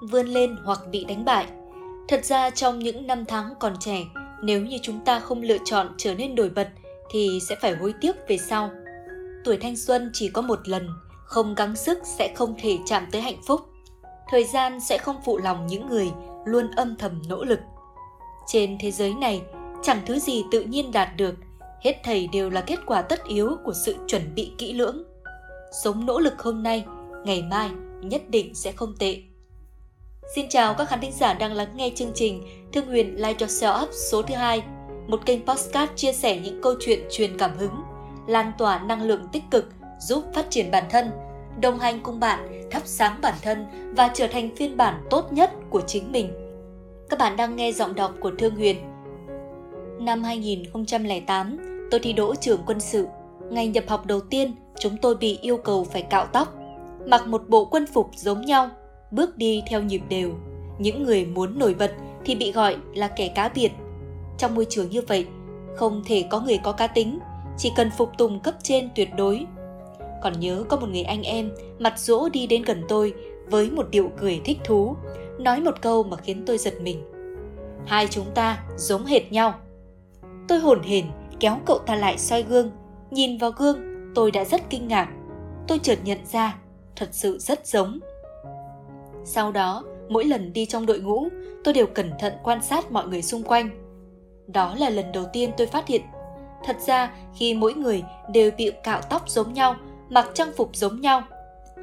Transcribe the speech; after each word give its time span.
vươn 0.00 0.26
lên 0.26 0.56
hoặc 0.64 0.80
bị 0.90 1.04
đánh 1.04 1.24
bại. 1.24 1.46
Thật 2.08 2.24
ra 2.24 2.50
trong 2.50 2.78
những 2.78 3.06
năm 3.06 3.24
tháng 3.24 3.54
còn 3.60 3.76
trẻ, 3.80 4.04
nếu 4.42 4.60
như 4.60 4.78
chúng 4.82 5.00
ta 5.04 5.20
không 5.20 5.42
lựa 5.42 5.58
chọn 5.64 5.88
trở 5.96 6.14
nên 6.14 6.34
nổi 6.34 6.48
bật 6.48 6.68
thì 7.10 7.38
sẽ 7.48 7.56
phải 7.62 7.76
hối 7.76 7.94
tiếc 8.00 8.28
về 8.28 8.38
sau. 8.38 8.70
Tuổi 9.44 9.56
thanh 9.56 9.76
xuân 9.76 10.10
chỉ 10.12 10.28
có 10.28 10.42
một 10.42 10.68
lần, 10.68 10.88
không 11.24 11.54
gắng 11.54 11.76
sức 11.76 11.98
sẽ 12.04 12.34
không 12.36 12.54
thể 12.58 12.78
chạm 12.86 13.06
tới 13.12 13.22
hạnh 13.22 13.42
phúc. 13.46 13.60
Thời 14.28 14.44
gian 14.44 14.80
sẽ 14.80 14.98
không 14.98 15.16
phụ 15.24 15.38
lòng 15.38 15.66
những 15.66 15.88
người 15.88 16.10
luôn 16.44 16.70
âm 16.70 16.96
thầm 16.96 17.22
nỗ 17.28 17.44
lực. 17.44 17.60
Trên 18.46 18.76
thế 18.80 18.90
giới 18.90 19.14
này, 19.14 19.42
chẳng 19.82 20.00
thứ 20.06 20.18
gì 20.18 20.44
tự 20.50 20.62
nhiên 20.62 20.92
đạt 20.92 21.08
được, 21.16 21.34
hết 21.84 22.00
thầy 22.04 22.26
đều 22.26 22.50
là 22.50 22.60
kết 22.60 22.78
quả 22.86 23.02
tất 23.02 23.24
yếu 23.24 23.56
của 23.64 23.72
sự 23.72 23.96
chuẩn 24.06 24.34
bị 24.34 24.52
kỹ 24.58 24.72
lưỡng. 24.72 25.02
Sống 25.82 26.06
nỗ 26.06 26.18
lực 26.18 26.42
hôm 26.42 26.62
nay, 26.62 26.84
ngày 27.24 27.42
mai 27.42 27.70
nhất 28.02 28.22
định 28.28 28.54
sẽ 28.54 28.72
không 28.72 28.94
tệ. 28.98 29.22
Xin 30.34 30.48
chào 30.48 30.74
các 30.74 30.88
khán 30.88 31.00
thính 31.00 31.12
giả 31.12 31.34
đang 31.34 31.52
lắng 31.52 31.68
nghe 31.74 31.90
chương 31.94 32.10
trình 32.14 32.42
Thương 32.72 32.86
Huyền 32.86 33.14
Light 33.16 33.40
Yourself 33.40 33.82
Up 33.82 33.88
số 33.92 34.22
thứ 34.22 34.34
hai, 34.34 34.62
một 35.06 35.26
kênh 35.26 35.46
podcast 35.46 35.90
chia 35.96 36.12
sẻ 36.12 36.40
những 36.40 36.62
câu 36.62 36.74
chuyện 36.80 37.00
truyền 37.10 37.38
cảm 37.38 37.50
hứng, 37.58 37.82
lan 38.26 38.52
tỏa 38.58 38.78
năng 38.78 39.02
lượng 39.02 39.26
tích 39.32 39.42
cực, 39.50 39.68
giúp 40.00 40.24
phát 40.34 40.46
triển 40.50 40.70
bản 40.70 40.84
thân, 40.90 41.10
đồng 41.60 41.78
hành 41.78 42.00
cùng 42.02 42.20
bạn 42.20 42.68
thắp 42.70 42.82
sáng 42.84 43.18
bản 43.22 43.34
thân 43.42 43.66
và 43.96 44.10
trở 44.14 44.26
thành 44.26 44.56
phiên 44.56 44.76
bản 44.76 45.02
tốt 45.10 45.32
nhất 45.32 45.50
của 45.70 45.80
chính 45.80 46.12
mình. 46.12 46.32
Các 47.08 47.18
bạn 47.18 47.36
đang 47.36 47.56
nghe 47.56 47.72
giọng 47.72 47.94
đọc 47.94 48.12
của 48.20 48.30
Thương 48.38 48.56
Huyền. 48.56 48.76
Năm 50.00 50.22
2008, 50.22 51.58
tôi 51.90 52.00
thi 52.00 52.12
đỗ 52.12 52.34
trường 52.34 52.60
quân 52.66 52.80
sự. 52.80 53.06
Ngày 53.50 53.68
nhập 53.68 53.84
học 53.88 54.06
đầu 54.06 54.20
tiên, 54.20 54.54
chúng 54.78 54.96
tôi 55.02 55.14
bị 55.16 55.38
yêu 55.42 55.56
cầu 55.56 55.84
phải 55.84 56.02
cạo 56.02 56.26
tóc, 56.26 56.54
mặc 57.06 57.26
một 57.26 57.42
bộ 57.48 57.64
quân 57.64 57.86
phục 57.86 58.10
giống 58.14 58.40
nhau– 58.40 58.70
bước 59.10 59.36
đi 59.36 59.62
theo 59.68 59.82
nhịp 59.82 60.02
đều. 60.08 60.30
Những 60.78 61.04
người 61.04 61.26
muốn 61.26 61.58
nổi 61.58 61.74
bật 61.74 61.92
thì 62.24 62.34
bị 62.34 62.52
gọi 62.52 62.76
là 62.94 63.08
kẻ 63.08 63.28
cá 63.28 63.48
biệt. 63.48 63.72
Trong 64.38 64.54
môi 64.54 64.66
trường 64.70 64.90
như 64.90 65.02
vậy, 65.08 65.26
không 65.76 66.02
thể 66.06 66.24
có 66.30 66.40
người 66.40 66.58
có 66.62 66.72
cá 66.72 66.86
tính, 66.86 67.18
chỉ 67.58 67.72
cần 67.76 67.90
phục 67.96 68.10
tùng 68.18 68.40
cấp 68.40 68.54
trên 68.62 68.88
tuyệt 68.94 69.08
đối. 69.16 69.46
Còn 70.22 70.40
nhớ 70.40 70.64
có 70.68 70.76
một 70.76 70.88
người 70.88 71.02
anh 71.02 71.22
em 71.22 71.50
mặt 71.78 71.98
rỗ 71.98 72.28
đi 72.28 72.46
đến 72.46 72.62
gần 72.62 72.82
tôi 72.88 73.14
với 73.46 73.70
một 73.70 73.86
điệu 73.90 74.10
cười 74.16 74.40
thích 74.44 74.58
thú, 74.64 74.96
nói 75.38 75.60
một 75.60 75.82
câu 75.82 76.02
mà 76.02 76.16
khiến 76.16 76.42
tôi 76.46 76.58
giật 76.58 76.74
mình. 76.80 77.02
Hai 77.86 78.06
chúng 78.06 78.26
ta 78.34 78.64
giống 78.76 79.04
hệt 79.04 79.32
nhau. 79.32 79.54
Tôi 80.48 80.58
hồn 80.58 80.82
hển 80.82 81.04
kéo 81.40 81.58
cậu 81.66 81.78
ta 81.78 81.96
lại 81.96 82.18
soi 82.18 82.42
gương, 82.42 82.70
nhìn 83.10 83.38
vào 83.38 83.50
gương 83.50 83.78
tôi 84.14 84.30
đã 84.30 84.44
rất 84.44 84.70
kinh 84.70 84.88
ngạc. 84.88 85.08
Tôi 85.68 85.78
chợt 85.78 85.98
nhận 86.04 86.18
ra, 86.32 86.58
thật 86.96 87.08
sự 87.12 87.38
rất 87.38 87.66
giống. 87.66 87.98
Sau 89.28 89.52
đó, 89.52 89.84
mỗi 90.08 90.24
lần 90.24 90.52
đi 90.52 90.66
trong 90.66 90.86
đội 90.86 91.00
ngũ, 91.00 91.28
tôi 91.64 91.74
đều 91.74 91.86
cẩn 91.86 92.10
thận 92.18 92.32
quan 92.42 92.62
sát 92.62 92.92
mọi 92.92 93.08
người 93.08 93.22
xung 93.22 93.42
quanh. 93.42 93.70
Đó 94.46 94.74
là 94.78 94.90
lần 94.90 95.12
đầu 95.12 95.24
tiên 95.32 95.50
tôi 95.56 95.66
phát 95.66 95.86
hiện. 95.86 96.02
Thật 96.64 96.76
ra, 96.86 97.14
khi 97.34 97.54
mỗi 97.54 97.74
người 97.74 98.02
đều 98.32 98.50
bị 98.56 98.70
cạo 98.82 99.00
tóc 99.10 99.30
giống 99.30 99.52
nhau, 99.52 99.76
mặc 100.08 100.30
trang 100.34 100.52
phục 100.56 100.76
giống 100.76 101.00
nhau, 101.00 101.22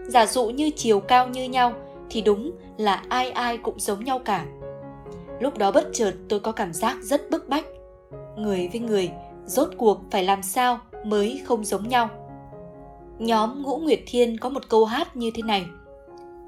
giả 0.08 0.26
dụ 0.26 0.46
như 0.46 0.72
chiều 0.76 1.00
cao 1.00 1.28
như 1.28 1.44
nhau, 1.44 1.74
thì 2.10 2.22
đúng 2.22 2.52
là 2.78 3.04
ai 3.10 3.32
ai 3.32 3.58
cũng 3.58 3.80
giống 3.80 4.04
nhau 4.04 4.20
cả. 4.20 4.46
Lúc 5.40 5.58
đó 5.58 5.72
bất 5.72 5.88
chợt 5.94 6.14
tôi 6.30 6.40
có 6.40 6.52
cảm 6.52 6.74
giác 6.74 6.98
rất 7.02 7.30
bức 7.30 7.50
bách. 7.50 7.66
Người 8.36 8.70
với 8.72 8.82
người, 8.82 9.12
rốt 9.46 9.70
cuộc 9.78 10.00
phải 10.12 10.24
làm 10.24 10.44
sao 10.44 10.80
mới 11.06 11.42
không 11.46 11.66
giống 11.66 11.88
nhau. 11.88 12.10
Nhóm 13.20 13.64
Ngũ 13.64 13.78
Nguyệt 13.78 14.00
Thiên 14.08 14.38
có 14.38 14.50
một 14.50 14.70
câu 14.70 14.86
hát 14.86 15.16
như 15.16 15.32
thế 15.36 15.42
này– 15.42 15.66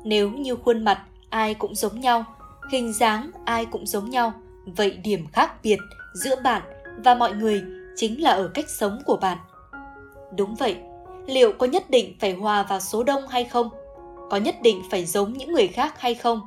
nếu 0.06 0.30
như 0.30 0.56
khuôn 0.56 0.84
mặt 0.84 1.04
ai 1.30 1.54
cũng 1.54 1.76
giống 1.76 2.00
nhau, 2.00 2.26
hình 2.72 2.94
dáng 2.94 3.32
ai 3.46 3.66
cũng 3.66 3.86
giống 3.86 4.10
nhau, 4.10 4.34
vậy 4.66 4.92
điểm 5.04 5.28
khác 5.34 5.64
biệt 5.64 5.80
giữa 6.14 6.36
bạn 6.44 6.62
và 7.04 7.16
mọi 7.16 7.34
người 7.34 7.64
chính 7.96 8.24
là 8.24 8.32
ở 8.32 8.48
cách 8.48 8.70
sống 8.70 9.00
của 9.06 9.18
bạn. 9.18 9.38
Đúng 10.38 10.56
vậy, 10.56 10.78
liệu 11.28 11.54
có 11.54 11.68
nhất 11.68 11.90
định 11.90 12.16
phải 12.20 12.34
hòa 12.34 12.64
vào 12.64 12.80
số 12.80 13.04
đông 13.04 13.28
hay 13.28 13.46
không? 13.46 13.70
Có 14.30 14.38
nhất 14.38 14.56
định 14.62 14.82
phải 14.92 15.06
giống 15.06 15.34
những 15.34 15.54
người 15.54 15.68
khác 15.68 16.02
hay 16.02 16.16
không? 16.16 16.42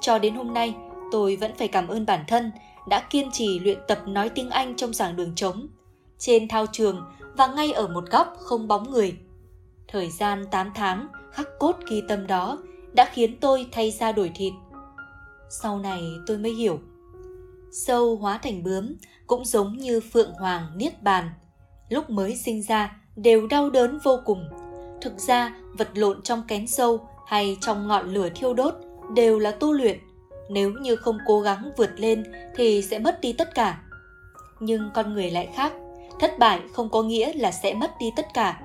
Cho 0.00 0.18
đến 0.18 0.34
hôm 0.34 0.54
nay, 0.54 0.74
tôi 1.12 1.36
vẫn 1.36 1.52
phải 1.58 1.68
cảm 1.68 1.88
ơn 1.88 2.06
bản 2.06 2.24
thân 2.28 2.52
đã 2.88 3.00
kiên 3.10 3.30
trì 3.32 3.58
luyện 3.58 3.78
tập 3.88 3.98
nói 4.06 4.28
tiếng 4.28 4.50
Anh 4.50 4.76
trong 4.76 4.94
giảng 4.94 5.16
đường 5.16 5.32
trống, 5.34 5.66
trên 6.18 6.48
thao 6.48 6.66
trường 6.72 7.04
và 7.36 7.46
ngay 7.46 7.72
ở 7.72 7.88
một 7.88 8.04
góc 8.10 8.36
không 8.38 8.68
bóng 8.68 8.90
người. 8.90 9.16
Thời 9.88 10.10
gian 10.10 10.44
8 10.50 10.70
tháng 10.74 11.08
khắc 11.32 11.46
cốt 11.58 11.76
ghi 11.90 12.02
tâm 12.08 12.26
đó 12.26 12.58
đã 12.94 13.10
khiến 13.12 13.36
tôi 13.40 13.66
thay 13.72 13.90
ra 13.90 14.12
đổi 14.12 14.30
thịt. 14.34 14.52
Sau 15.48 15.78
này 15.78 16.02
tôi 16.26 16.38
mới 16.38 16.52
hiểu. 16.52 16.78
Sâu 17.72 18.16
hóa 18.16 18.38
thành 18.38 18.62
bướm 18.62 18.94
cũng 19.26 19.44
giống 19.44 19.76
như 19.76 20.00
phượng 20.00 20.32
hoàng 20.32 20.78
niết 20.78 21.02
bàn. 21.02 21.30
Lúc 21.88 22.10
mới 22.10 22.36
sinh 22.36 22.62
ra 22.62 22.96
đều 23.16 23.46
đau 23.46 23.70
đớn 23.70 23.98
vô 24.04 24.18
cùng. 24.24 24.44
Thực 25.00 25.18
ra 25.18 25.56
vật 25.78 25.88
lộn 25.94 26.22
trong 26.22 26.42
kén 26.48 26.66
sâu 26.66 27.08
hay 27.26 27.56
trong 27.60 27.88
ngọn 27.88 28.14
lửa 28.14 28.28
thiêu 28.34 28.54
đốt 28.54 28.74
đều 29.14 29.38
là 29.38 29.50
tu 29.50 29.72
luyện. 29.72 29.98
Nếu 30.50 30.72
như 30.72 30.96
không 30.96 31.18
cố 31.26 31.40
gắng 31.40 31.70
vượt 31.76 31.90
lên 31.96 32.24
thì 32.56 32.82
sẽ 32.82 32.98
mất 32.98 33.20
đi 33.20 33.32
tất 33.32 33.54
cả. 33.54 33.80
Nhưng 34.60 34.90
con 34.94 35.14
người 35.14 35.30
lại 35.30 35.48
khác, 35.54 35.72
thất 36.20 36.38
bại 36.38 36.60
không 36.72 36.88
có 36.88 37.02
nghĩa 37.02 37.32
là 37.32 37.52
sẽ 37.52 37.74
mất 37.74 37.90
đi 38.00 38.12
tất 38.16 38.26
cả. 38.34 38.60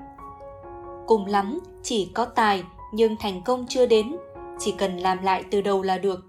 Cùng 1.08 1.26
lắm 1.26 1.60
chỉ 1.84 2.12
có 2.14 2.26
tài 2.26 2.64
nhưng 2.92 3.16
thành 3.20 3.42
công 3.42 3.66
chưa 3.70 3.86
đến, 3.86 4.16
chỉ 4.60 4.72
cần 4.72 4.98
làm 4.98 5.24
lại 5.24 5.44
từ 5.52 5.62
đầu 5.62 5.82
là 5.82 5.98
được. 5.98 6.26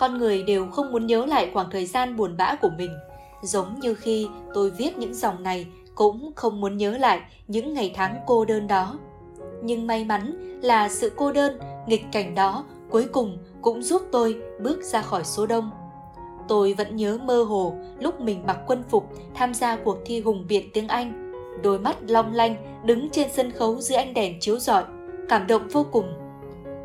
Con 0.00 0.18
người 0.18 0.42
đều 0.42 0.66
không 0.66 0.92
muốn 0.92 1.06
nhớ 1.06 1.26
lại 1.26 1.50
khoảng 1.54 1.70
thời 1.70 1.86
gian 1.86 2.16
buồn 2.16 2.36
bã 2.36 2.54
của 2.62 2.70
mình, 2.78 2.90
giống 3.42 3.80
như 3.80 3.94
khi 3.94 4.28
tôi 4.54 4.70
viết 4.70 4.98
những 4.98 5.14
dòng 5.14 5.42
này 5.42 5.66
cũng 5.94 6.32
không 6.36 6.60
muốn 6.60 6.76
nhớ 6.76 6.98
lại 6.98 7.20
những 7.48 7.74
ngày 7.74 7.92
tháng 7.94 8.16
cô 8.26 8.44
đơn 8.44 8.66
đó. 8.66 8.98
Nhưng 9.62 9.86
may 9.86 10.04
mắn 10.04 10.58
là 10.62 10.88
sự 10.88 11.12
cô 11.16 11.32
đơn, 11.32 11.58
nghịch 11.86 12.04
cảnh 12.12 12.34
đó 12.34 12.64
cuối 12.90 13.06
cùng 13.12 13.38
cũng 13.62 13.82
giúp 13.82 14.02
tôi 14.12 14.36
bước 14.60 14.82
ra 14.82 15.02
khỏi 15.02 15.24
số 15.24 15.46
đông. 15.46 15.70
Tôi 16.48 16.74
vẫn 16.74 16.96
nhớ 16.96 17.18
mơ 17.24 17.42
hồ 17.42 17.74
lúc 17.98 18.20
mình 18.20 18.42
mặc 18.46 18.58
quân 18.66 18.82
phục 18.88 19.12
tham 19.34 19.54
gia 19.54 19.76
cuộc 19.76 19.98
thi 20.04 20.20
hùng 20.20 20.44
biện 20.48 20.70
tiếng 20.72 20.88
anh, 20.88 21.32
đôi 21.62 21.78
mắt 21.78 21.96
long 22.08 22.32
lanh 22.32 22.82
đứng 22.84 23.10
trên 23.10 23.28
sân 23.32 23.50
khấu 23.50 23.80
dưới 23.80 23.96
ánh 23.98 24.14
đèn 24.14 24.40
chiếu 24.40 24.58
rọi 24.58 24.84
cảm 25.28 25.46
động 25.46 25.68
vô 25.68 25.86
cùng. 25.92 26.06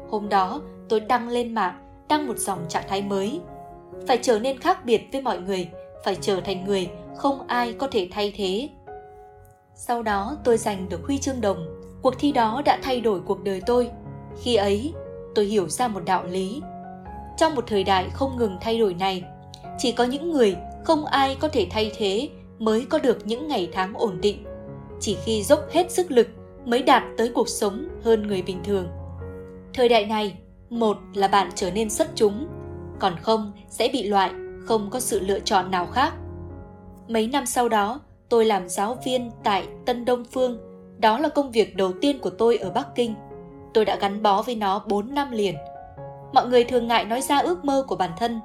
Hôm 0.09 0.29
đó, 0.29 0.61
tôi 0.89 0.99
đăng 0.99 1.29
lên 1.29 1.53
mạng, 1.53 2.03
đăng 2.07 2.27
một 2.27 2.37
dòng 2.37 2.59
trạng 2.69 2.83
thái 2.87 3.01
mới. 3.01 3.41
Phải 4.07 4.19
trở 4.21 4.39
nên 4.39 4.59
khác 4.59 4.85
biệt 4.85 5.01
với 5.11 5.21
mọi 5.21 5.39
người, 5.39 5.69
phải 6.05 6.15
trở 6.21 6.41
thành 6.41 6.65
người 6.65 6.89
không 7.17 7.47
ai 7.47 7.73
có 7.73 7.87
thể 7.91 8.07
thay 8.11 8.33
thế. 8.35 8.69
Sau 9.75 10.03
đó 10.03 10.37
tôi 10.43 10.57
giành 10.57 10.89
được 10.89 11.05
huy 11.05 11.17
chương 11.17 11.41
đồng. 11.41 11.65
Cuộc 12.01 12.13
thi 12.19 12.31
đó 12.31 12.61
đã 12.65 12.79
thay 12.81 13.01
đổi 13.01 13.21
cuộc 13.25 13.43
đời 13.43 13.61
tôi. 13.65 13.89
Khi 14.41 14.55
ấy, 14.55 14.93
tôi 15.35 15.45
hiểu 15.45 15.69
ra 15.69 15.87
một 15.87 16.01
đạo 16.05 16.23
lý. 16.25 16.61
Trong 17.37 17.55
một 17.55 17.63
thời 17.67 17.83
đại 17.83 18.09
không 18.13 18.37
ngừng 18.37 18.57
thay 18.61 18.79
đổi 18.79 18.93
này, 18.93 19.23
chỉ 19.77 19.91
có 19.91 20.03
những 20.03 20.31
người 20.31 20.55
không 20.83 21.05
ai 21.05 21.37
có 21.39 21.47
thể 21.47 21.67
thay 21.71 21.91
thế 21.97 22.29
mới 22.59 22.85
có 22.89 22.99
được 22.99 23.27
những 23.27 23.47
ngày 23.47 23.69
tháng 23.73 23.93
ổn 23.93 24.21
định. 24.21 24.45
Chỉ 24.99 25.17
khi 25.25 25.43
dốc 25.43 25.59
hết 25.71 25.91
sức 25.91 26.11
lực 26.11 26.27
mới 26.65 26.81
đạt 26.81 27.03
tới 27.17 27.31
cuộc 27.35 27.49
sống 27.49 27.87
hơn 28.03 28.27
người 28.27 28.41
bình 28.41 28.59
thường. 28.63 28.87
Thời 29.73 29.89
đại 29.89 30.05
này, 30.05 30.37
một 30.69 30.97
là 31.13 31.27
bạn 31.27 31.49
trở 31.55 31.71
nên 31.71 31.89
xuất 31.89 32.07
chúng, 32.15 32.47
còn 32.99 33.15
không 33.21 33.51
sẽ 33.69 33.89
bị 33.93 34.03
loại, 34.03 34.31
không 34.65 34.89
có 34.89 34.99
sự 34.99 35.19
lựa 35.19 35.39
chọn 35.39 35.71
nào 35.71 35.85
khác. 35.85 36.13
Mấy 37.07 37.27
năm 37.27 37.45
sau 37.45 37.69
đó, 37.69 37.99
tôi 38.29 38.45
làm 38.45 38.69
giáo 38.69 38.97
viên 39.05 39.31
tại 39.43 39.67
Tân 39.85 40.05
Đông 40.05 40.25
Phương. 40.31 40.57
Đó 40.97 41.19
là 41.19 41.29
công 41.29 41.51
việc 41.51 41.75
đầu 41.75 41.91
tiên 42.01 42.19
của 42.19 42.29
tôi 42.29 42.57
ở 42.57 42.69
Bắc 42.71 42.95
Kinh. 42.95 43.15
Tôi 43.73 43.85
đã 43.85 43.95
gắn 43.95 44.23
bó 44.23 44.41
với 44.41 44.55
nó 44.55 44.83
4 44.87 45.13
năm 45.13 45.31
liền. 45.31 45.55
Mọi 46.33 46.47
người 46.47 46.63
thường 46.63 46.87
ngại 46.87 47.05
nói 47.05 47.21
ra 47.21 47.39
ước 47.39 47.65
mơ 47.65 47.85
của 47.87 47.95
bản 47.95 48.11
thân, 48.17 48.39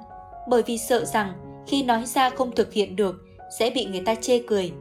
bởi 0.49 0.63
vì 0.65 0.77
sợ 0.77 1.05
rằng 1.05 1.33
khi 1.67 1.83
nói 1.83 2.05
ra 2.05 2.29
không 2.29 2.51
thực 2.51 2.73
hiện 2.73 2.95
được 2.95 3.15
sẽ 3.59 3.69
bị 3.69 3.85
người 3.85 4.01
ta 4.05 4.15
chê 4.15 4.41
cười. 4.47 4.71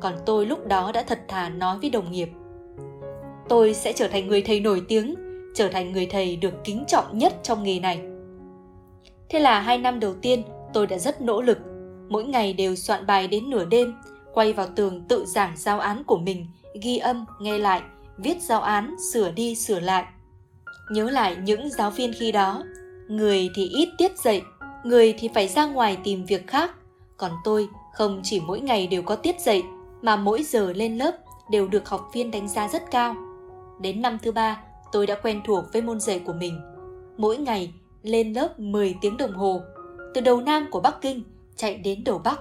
Còn 0.00 0.14
tôi 0.26 0.46
lúc 0.46 0.66
đó 0.66 0.92
đã 0.92 1.02
thật 1.02 1.18
thà 1.28 1.48
nói 1.48 1.78
với 1.78 1.90
đồng 1.90 2.12
nghiệp– 2.12 2.28
tôi 3.48 3.74
sẽ 3.74 3.92
trở 3.92 4.08
thành 4.08 4.28
người 4.28 4.42
thầy 4.42 4.60
nổi 4.60 4.82
tiếng, 4.88 5.14
trở 5.54 5.68
thành 5.68 5.92
người 5.92 6.06
thầy 6.06 6.36
được 6.36 6.54
kính 6.64 6.84
trọng 6.88 7.18
nhất 7.18 7.34
trong 7.42 7.62
nghề 7.62 7.80
này. 7.80 8.00
Thế 9.28 9.38
là 9.38 9.60
hai 9.60 9.78
năm 9.78 10.00
đầu 10.00 10.14
tiên 10.14 10.42
tôi 10.72 10.86
đã 10.86 10.98
rất 10.98 11.20
nỗ 11.20 11.42
lực, 11.42 11.58
mỗi 12.08 12.24
ngày 12.24 12.52
đều 12.52 12.74
soạn 12.74 13.06
bài 13.06 13.28
đến 13.28 13.50
nửa 13.50 13.64
đêm, 13.64 13.94
quay 14.32 14.52
vào 14.52 14.66
tường 14.76 15.04
tự 15.08 15.24
giảng 15.26 15.56
giao 15.56 15.80
án 15.80 16.04
của 16.04 16.18
mình, 16.18 16.46
ghi 16.82 16.98
âm, 16.98 17.24
nghe 17.40 17.58
lại, 17.58 17.82
viết 18.16 18.42
giao 18.42 18.60
án, 18.60 18.94
sửa 19.12 19.30
đi 19.30 19.54
sửa 19.54 19.80
lại. 19.80 20.04
Nhớ 20.90 21.10
lại 21.10 21.36
những 21.44 21.70
giáo 21.70 21.90
viên 21.90 22.12
khi 22.12 22.32
đó, 22.32 22.62
người 23.08 23.48
thì 23.56 23.68
ít 23.68 23.88
tiết 23.98 24.18
dạy, 24.18 24.42
người 24.84 25.14
thì 25.18 25.28
phải 25.34 25.48
ra 25.48 25.66
ngoài 25.66 25.98
tìm 26.04 26.24
việc 26.24 26.46
khác, 26.46 26.70
còn 27.16 27.32
tôi 27.44 27.68
không 27.92 28.20
chỉ 28.22 28.40
mỗi 28.40 28.60
ngày 28.60 28.86
đều 28.86 29.02
có 29.02 29.16
tiết 29.16 29.40
dạy 29.40 29.62
mà 30.02 30.16
mỗi 30.16 30.42
giờ 30.42 30.72
lên 30.72 30.98
lớp 30.98 31.14
đều 31.50 31.68
được 31.68 31.88
học 31.88 32.10
viên 32.12 32.30
đánh 32.30 32.48
giá 32.48 32.68
rất 32.68 32.82
cao. 32.90 33.14
Đến 33.80 34.02
năm 34.02 34.18
thứ 34.22 34.32
ba, 34.32 34.62
tôi 34.92 35.06
đã 35.06 35.14
quen 35.22 35.40
thuộc 35.44 35.64
với 35.72 35.82
môn 35.82 36.00
dạy 36.00 36.18
của 36.18 36.32
mình. 36.32 36.60
mỗi 37.16 37.36
ngày 37.36 37.72
lên 38.02 38.32
lớp 38.32 38.60
10 38.60 38.96
tiếng 39.00 39.16
đồng 39.16 39.32
hồ, 39.32 39.62
từ 40.14 40.20
đầu 40.20 40.40
Nam 40.40 40.66
của 40.70 40.80
Bắc 40.80 41.00
Kinh 41.00 41.22
chạy 41.56 41.74
đến 41.74 42.04
đầu 42.04 42.18
Bắc, 42.18 42.40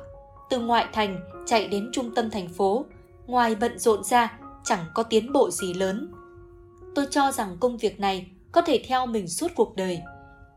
từ 0.49 0.59
ngoại 0.59 0.87
thành 0.93 1.19
chạy 1.45 1.67
đến 1.67 1.89
trung 1.91 2.11
tâm 2.15 2.29
thành 2.29 2.47
phố, 2.47 2.85
ngoài 3.27 3.55
bận 3.55 3.79
rộn 3.79 4.03
ra 4.03 4.39
chẳng 4.63 4.85
có 4.93 5.03
tiến 5.03 5.33
bộ 5.33 5.51
gì 5.51 5.73
lớn. 5.73 6.11
Tôi 6.95 7.05
cho 7.11 7.31
rằng 7.31 7.57
công 7.59 7.77
việc 7.77 7.99
này 7.99 8.27
có 8.51 8.61
thể 8.61 8.83
theo 8.87 9.05
mình 9.05 9.27
suốt 9.27 9.51
cuộc 9.55 9.75
đời. 9.75 10.01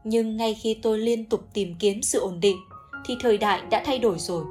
Nhưng 0.05 0.37
ngay 0.37 0.55
khi 0.55 0.75
tôi 0.83 0.99
liên 0.99 1.25
tục 1.25 1.41
tìm 1.55 1.75
kiếm 1.79 2.03
sự 2.03 2.21
ổn 2.21 2.41
định, 2.41 2.57
thì 3.05 3.17
thời 3.21 3.39
đại 3.39 3.63
đã 3.71 3.83
thay 3.87 3.99
đổi 3.99 4.19
rồi. 4.19 4.45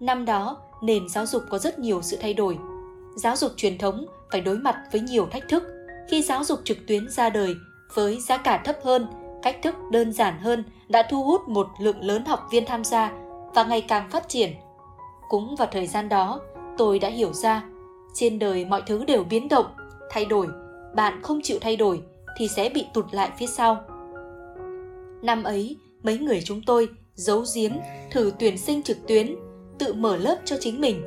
Năm 0.00 0.24
đó, 0.24 0.56
nền 0.82 1.08
giáo 1.08 1.26
dục 1.26 1.42
có 1.50 1.58
rất 1.58 1.78
nhiều 1.78 2.02
sự 2.02 2.16
thay 2.20 2.34
đổi. 2.34 2.58
Giáo 3.16 3.36
dục 3.36 3.52
truyền 3.56 3.78
thống 3.78 4.06
phải 4.32 4.40
đối 4.40 4.58
mặt 4.58 4.76
với 4.92 5.00
nhiều 5.00 5.26
thách 5.30 5.48
thức 5.48 5.62
khi 6.08 6.22
giáo 6.22 6.44
dục 6.44 6.60
trực 6.64 6.78
tuyến 6.86 7.08
ra 7.08 7.30
đời 7.30 7.56
với 7.94 8.20
giá 8.20 8.36
cả 8.36 8.62
thấp 8.64 8.76
hơn, 8.82 9.06
cách 9.42 9.56
thức 9.62 9.74
đơn 9.90 10.12
giản 10.12 10.38
hơn 10.38 10.64
đã 10.88 11.06
thu 11.10 11.24
hút 11.24 11.48
một 11.48 11.68
lượng 11.80 12.04
lớn 12.04 12.24
học 12.24 12.48
viên 12.50 12.64
tham 12.64 12.84
gia 12.84 13.12
và 13.54 13.64
ngày 13.64 13.80
càng 13.80 14.10
phát 14.10 14.28
triển. 14.28 14.52
Cũng 15.28 15.56
vào 15.56 15.68
thời 15.72 15.86
gian 15.86 16.08
đó, 16.08 16.40
tôi 16.78 16.98
đã 16.98 17.08
hiểu 17.08 17.32
ra, 17.32 17.64
trên 18.14 18.38
đời 18.38 18.64
mọi 18.64 18.82
thứ 18.86 19.04
đều 19.04 19.24
biến 19.24 19.48
động, 19.48 19.66
thay 20.10 20.24
đổi, 20.24 20.46
bạn 20.94 21.22
không 21.22 21.40
chịu 21.42 21.58
thay 21.60 21.76
đổi 21.76 22.02
thì 22.38 22.48
sẽ 22.48 22.68
bị 22.68 22.86
tụt 22.94 23.04
lại 23.12 23.30
phía 23.38 23.46
sau. 23.46 23.84
Năm 25.22 25.42
ấy, 25.42 25.76
mấy 26.02 26.18
người 26.18 26.42
chúng 26.44 26.62
tôi 26.66 26.88
giấu 27.14 27.44
giếm 27.54 27.72
thử 28.10 28.32
tuyển 28.38 28.58
sinh 28.58 28.82
trực 28.82 29.06
tuyến, 29.06 29.36
tự 29.78 29.92
mở 29.92 30.16
lớp 30.16 30.36
cho 30.44 30.56
chính 30.60 30.80
mình. 30.80 31.02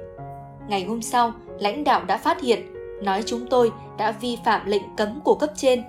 Ngày 0.70 0.86
hôm 0.86 1.02
sau, 1.02 1.34
lãnh 1.60 1.84
đạo 1.84 2.06
đã 2.06 2.18
phát 2.18 2.42
hiện, 2.42 2.73
nói 3.02 3.24
chúng 3.26 3.48
tôi 3.50 3.72
đã 3.98 4.12
vi 4.12 4.38
phạm 4.46 4.68
lệnh 4.68 4.96
cấm 4.98 5.20
của 5.24 5.36
cấp 5.36 5.50
trên. 5.56 5.84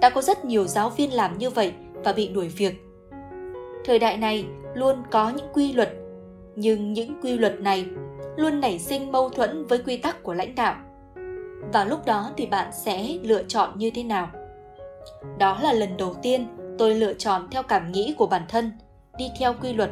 Đã 0.00 0.10
có 0.10 0.22
rất 0.22 0.44
nhiều 0.44 0.66
giáo 0.66 0.90
viên 0.90 1.12
làm 1.12 1.38
như 1.38 1.50
vậy 1.50 1.72
và 2.04 2.12
bị 2.12 2.28
đuổi 2.28 2.48
việc. 2.48 2.74
Thời 3.84 3.98
đại 3.98 4.16
này 4.16 4.44
luôn 4.74 4.96
có 5.10 5.30
những 5.30 5.46
quy 5.54 5.72
luật, 5.72 5.92
nhưng 6.56 6.92
những 6.92 7.20
quy 7.22 7.38
luật 7.38 7.60
này 7.60 7.86
luôn 8.36 8.60
nảy 8.60 8.78
sinh 8.78 9.12
mâu 9.12 9.28
thuẫn 9.28 9.66
với 9.66 9.78
quy 9.78 9.96
tắc 9.96 10.22
của 10.22 10.34
lãnh 10.34 10.54
đạo. 10.54 10.76
Và 11.72 11.84
lúc 11.84 12.06
đó 12.06 12.30
thì 12.36 12.46
bạn 12.46 12.70
sẽ 12.84 13.08
lựa 13.22 13.42
chọn 13.42 13.78
như 13.78 13.90
thế 13.94 14.02
nào? 14.02 14.30
Đó 15.38 15.58
là 15.62 15.72
lần 15.72 15.96
đầu 15.96 16.14
tiên 16.22 16.46
tôi 16.78 16.94
lựa 16.94 17.14
chọn 17.14 17.48
theo 17.50 17.62
cảm 17.62 17.92
nghĩ 17.92 18.14
của 18.18 18.26
bản 18.26 18.42
thân, 18.48 18.72
đi 19.18 19.30
theo 19.38 19.54
quy 19.62 19.72
luật. 19.72 19.90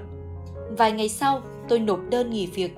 Vài 0.78 0.92
ngày 0.92 1.08
sau, 1.08 1.40
tôi 1.68 1.78
nộp 1.78 2.00
đơn 2.10 2.30
nghỉ 2.30 2.46
việc. 2.46 2.74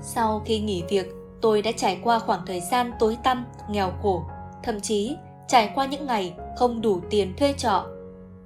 Sau 0.00 0.42
khi 0.44 0.60
nghỉ 0.60 0.82
việc, 0.88 1.06
tôi 1.40 1.62
đã 1.62 1.72
trải 1.72 2.00
qua 2.02 2.18
khoảng 2.18 2.46
thời 2.46 2.60
gian 2.60 2.90
tối 2.98 3.16
tăm, 3.24 3.44
nghèo 3.70 3.92
khổ, 4.02 4.24
thậm 4.62 4.80
chí 4.80 5.16
trải 5.48 5.72
qua 5.74 5.86
những 5.86 6.06
ngày 6.06 6.34
không 6.56 6.80
đủ 6.80 7.00
tiền 7.10 7.36
thuê 7.36 7.52
trọ. 7.52 7.86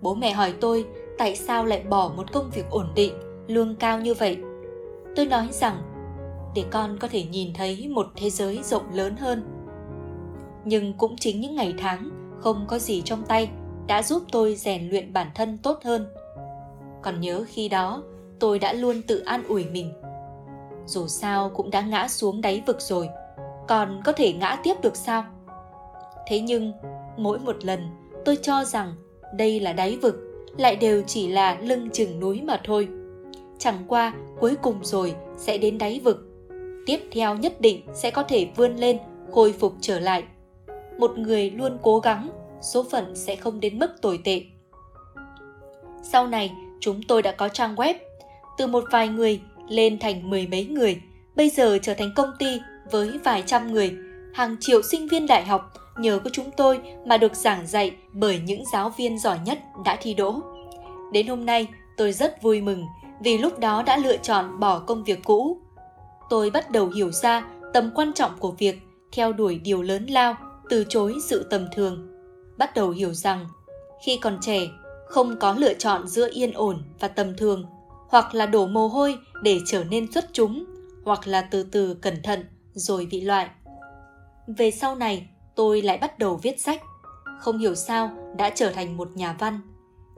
Bố 0.00 0.14
mẹ 0.14 0.32
hỏi 0.32 0.54
tôi 0.60 0.86
tại 1.18 1.36
sao 1.36 1.64
lại 1.64 1.82
bỏ 1.82 2.12
một 2.16 2.32
công 2.32 2.50
việc 2.50 2.70
ổn 2.70 2.86
định, 2.94 3.14
lương 3.46 3.76
cao 3.76 4.00
như 4.00 4.14
vậy. 4.14 4.38
Tôi 5.16 5.26
nói 5.26 5.48
rằng 5.52 5.76
để 6.54 6.64
con 6.70 6.98
có 6.98 7.08
thể 7.08 7.24
nhìn 7.24 7.54
thấy 7.54 7.88
một 7.88 8.06
thế 8.16 8.30
giới 8.30 8.60
rộng 8.62 8.94
lớn 8.94 9.16
hơn. 9.16 9.42
Nhưng 10.64 10.92
cũng 10.92 11.16
chính 11.16 11.40
những 11.40 11.54
ngày 11.54 11.74
tháng 11.78 12.10
không 12.40 12.64
có 12.68 12.78
gì 12.78 13.02
trong 13.04 13.22
tay 13.22 13.50
đã 13.86 14.02
giúp 14.02 14.22
tôi 14.32 14.54
rèn 14.54 14.88
luyện 14.88 15.12
bản 15.12 15.26
thân 15.34 15.58
tốt 15.58 15.78
hơn 15.84 16.06
còn 17.02 17.20
nhớ 17.20 17.44
khi 17.48 17.68
đó 17.68 18.02
tôi 18.38 18.58
đã 18.58 18.72
luôn 18.72 19.02
tự 19.02 19.18
an 19.18 19.44
ủi 19.48 19.64
mình 19.64 19.92
dù 20.90 21.06
sao 21.06 21.50
cũng 21.54 21.70
đã 21.70 21.80
ngã 21.80 22.08
xuống 22.08 22.40
đáy 22.40 22.62
vực 22.66 22.80
rồi. 22.80 23.08
Còn 23.68 24.00
có 24.04 24.12
thể 24.12 24.32
ngã 24.32 24.56
tiếp 24.62 24.74
được 24.82 24.96
sao? 24.96 25.24
Thế 26.26 26.40
nhưng 26.40 26.72
mỗi 27.16 27.38
một 27.38 27.64
lần 27.64 27.80
tôi 28.24 28.38
cho 28.42 28.64
rằng 28.64 28.94
đây 29.36 29.60
là 29.60 29.72
đáy 29.72 29.98
vực 30.02 30.16
lại 30.56 30.76
đều 30.76 31.02
chỉ 31.06 31.28
là 31.28 31.58
lưng 31.60 31.90
chừng 31.92 32.20
núi 32.20 32.42
mà 32.42 32.60
thôi. 32.64 32.88
Chẳng 33.58 33.84
qua 33.88 34.14
cuối 34.40 34.56
cùng 34.62 34.84
rồi 34.84 35.14
sẽ 35.36 35.58
đến 35.58 35.78
đáy 35.78 36.00
vực. 36.04 36.26
Tiếp 36.86 37.00
theo 37.12 37.36
nhất 37.36 37.60
định 37.60 37.82
sẽ 37.94 38.10
có 38.10 38.22
thể 38.22 38.48
vươn 38.56 38.76
lên 38.76 38.98
khôi 39.32 39.52
phục 39.52 39.74
trở 39.80 40.00
lại. 40.00 40.24
Một 40.98 41.18
người 41.18 41.50
luôn 41.50 41.78
cố 41.82 41.98
gắng 42.00 42.28
số 42.60 42.84
phận 42.90 43.16
sẽ 43.16 43.36
không 43.36 43.60
đến 43.60 43.78
mức 43.78 43.90
tồi 44.02 44.20
tệ. 44.24 44.42
Sau 46.02 46.26
này, 46.26 46.52
chúng 46.80 47.00
tôi 47.08 47.22
đã 47.22 47.32
có 47.32 47.48
trang 47.48 47.74
web, 47.74 47.94
từ 48.58 48.66
một 48.66 48.84
vài 48.90 49.08
người 49.08 49.40
lên 49.70 49.98
thành 49.98 50.30
mười 50.30 50.46
mấy 50.46 50.66
người, 50.66 51.02
bây 51.36 51.50
giờ 51.50 51.78
trở 51.82 51.94
thành 51.94 52.12
công 52.16 52.30
ty 52.38 52.60
với 52.90 53.18
vài 53.24 53.42
trăm 53.46 53.72
người, 53.72 53.96
hàng 54.34 54.56
triệu 54.60 54.82
sinh 54.82 55.08
viên 55.08 55.26
đại 55.26 55.44
học 55.44 55.72
nhờ 55.98 56.18
có 56.24 56.30
chúng 56.32 56.50
tôi 56.56 56.80
mà 57.06 57.16
được 57.16 57.36
giảng 57.36 57.66
dạy 57.66 57.96
bởi 58.12 58.40
những 58.44 58.62
giáo 58.72 58.92
viên 58.98 59.18
giỏi 59.18 59.38
nhất 59.44 59.58
đã 59.84 59.96
thi 60.00 60.14
đỗ. 60.14 60.40
Đến 61.12 61.26
hôm 61.26 61.46
nay, 61.46 61.66
tôi 61.96 62.12
rất 62.12 62.42
vui 62.42 62.60
mừng 62.60 62.86
vì 63.20 63.38
lúc 63.38 63.58
đó 63.58 63.82
đã 63.82 63.96
lựa 63.96 64.16
chọn 64.16 64.60
bỏ 64.60 64.78
công 64.78 65.04
việc 65.04 65.24
cũ. 65.24 65.58
Tôi 66.30 66.50
bắt 66.50 66.70
đầu 66.70 66.88
hiểu 66.88 67.12
ra 67.12 67.46
tầm 67.72 67.90
quan 67.94 68.12
trọng 68.12 68.38
của 68.38 68.50
việc 68.50 68.78
theo 69.12 69.32
đuổi 69.32 69.60
điều 69.64 69.82
lớn 69.82 70.06
lao, 70.06 70.36
từ 70.68 70.84
chối 70.88 71.14
sự 71.28 71.46
tầm 71.50 71.66
thường 71.76 72.10
bắt 72.60 72.74
đầu 72.74 72.90
hiểu 72.90 73.14
rằng 73.14 73.46
khi 74.04 74.18
còn 74.22 74.38
trẻ 74.40 74.68
không 75.06 75.36
có 75.38 75.54
lựa 75.58 75.74
chọn 75.74 76.08
giữa 76.08 76.28
yên 76.32 76.52
ổn 76.52 76.82
và 77.00 77.08
tầm 77.08 77.36
thường 77.36 77.64
hoặc 78.10 78.34
là 78.34 78.46
đổ 78.46 78.66
mồ 78.66 78.88
hôi 78.88 79.18
để 79.42 79.60
trở 79.66 79.84
nên 79.84 80.12
xuất 80.12 80.24
chúng, 80.32 80.64
hoặc 81.04 81.26
là 81.26 81.42
từ 81.42 81.62
từ 81.62 81.94
cẩn 81.94 82.22
thận 82.22 82.44
rồi 82.74 83.08
bị 83.10 83.20
loại. 83.20 83.50
Về 84.46 84.70
sau 84.70 84.94
này, 84.94 85.28
tôi 85.54 85.82
lại 85.82 85.98
bắt 85.98 86.18
đầu 86.18 86.36
viết 86.42 86.60
sách. 86.60 86.82
Không 87.40 87.58
hiểu 87.58 87.74
sao 87.74 88.10
đã 88.36 88.50
trở 88.50 88.72
thành 88.72 88.96
một 88.96 89.16
nhà 89.16 89.36
văn. 89.38 89.60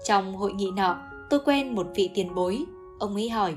Trong 0.05 0.37
hội 0.37 0.53
nghị 0.53 0.71
nọ, 0.71 0.97
tôi 1.31 1.41
quen 1.45 1.75
một 1.75 1.87
vị 1.95 2.11
tiền 2.15 2.35
bối. 2.35 2.65
Ông 2.99 3.15
ấy 3.15 3.31
hỏi, 3.31 3.57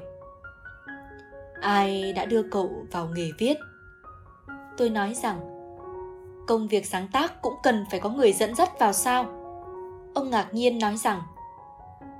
ai 1.61 2.13
đã 2.13 2.25
đưa 2.25 2.43
cậu 2.43 2.85
vào 2.91 3.09
nghề 3.15 3.29
viết? 3.37 3.57
Tôi 4.77 4.89
nói 4.89 5.13
rằng, 5.13 5.39
công 6.47 6.67
việc 6.67 6.85
sáng 6.85 7.07
tác 7.11 7.41
cũng 7.41 7.55
cần 7.63 7.85
phải 7.91 7.99
có 7.99 8.09
người 8.09 8.33
dẫn 8.33 8.55
dắt 8.55 8.79
vào 8.79 8.93
sao? 8.93 9.23
Ông 10.13 10.29
ngạc 10.29 10.53
nhiên 10.53 10.79
nói 10.79 10.97
rằng 10.97 11.21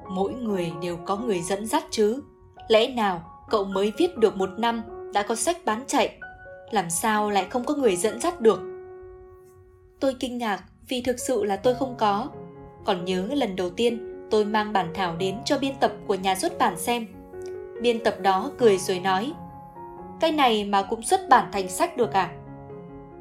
mỗi 0.10 0.34
người 0.34 0.72
đều 0.82 0.98
có 0.98 1.18
người 1.18 1.42
dẫn 1.42 1.68
dắt 1.68 1.84
chứ. 1.90 2.24
Lẽ 2.68 2.88
nào 2.88 3.46
cậu 3.50 3.64
mới 3.64 3.94
viết 3.98 4.18
được 4.18 4.38
một 4.38 4.50
năm 4.58 4.82
đã 5.14 5.24
có 5.24 5.36
sách 5.36 5.58
bán 5.66 5.84
chạy 5.88 6.18
làm 6.72 6.90
sao 6.90 7.32
lại 7.32 7.48
không 7.50 7.66
có 7.66 7.76
người 7.76 7.96
dẫn 7.96 8.22
dắt 8.22 8.42
được? 8.42 8.60
Tôi 10.00 10.16
kinh 10.20 10.38
ngạc 10.38 10.64
vì 10.88 11.02
thực 11.02 11.20
sự 11.20 11.44
là 11.44 11.56
tôi 11.56 11.76
không 11.76 11.96
có. 11.98 12.28
Còn 12.86 13.06
nhớ 13.06 13.28
lần 13.34 13.56
đầu 13.56 13.70
tiên 13.70 14.28
tôi 14.32 14.46
mang 14.46 14.74
bản 14.74 14.92
thảo 14.94 15.16
đến 15.16 15.36
cho 15.46 15.60
biên 15.60 15.76
tập 15.80 15.94
của 16.08 16.16
nhà 16.16 16.36
xuất 16.36 16.58
bản 16.58 16.80
xem. 16.80 17.08
Biên 17.82 18.04
tập 18.04 18.16
đó 18.22 18.52
cười 18.58 18.78
rồi 18.78 19.00
nói 19.00 19.34
cái 20.20 20.32
này 20.32 20.64
mà 20.64 20.82
cũng 20.82 21.02
xuất 21.02 21.30
bản 21.30 21.50
thành 21.52 21.70
sách 21.70 21.98
được 21.98 22.14
à? 22.14 22.32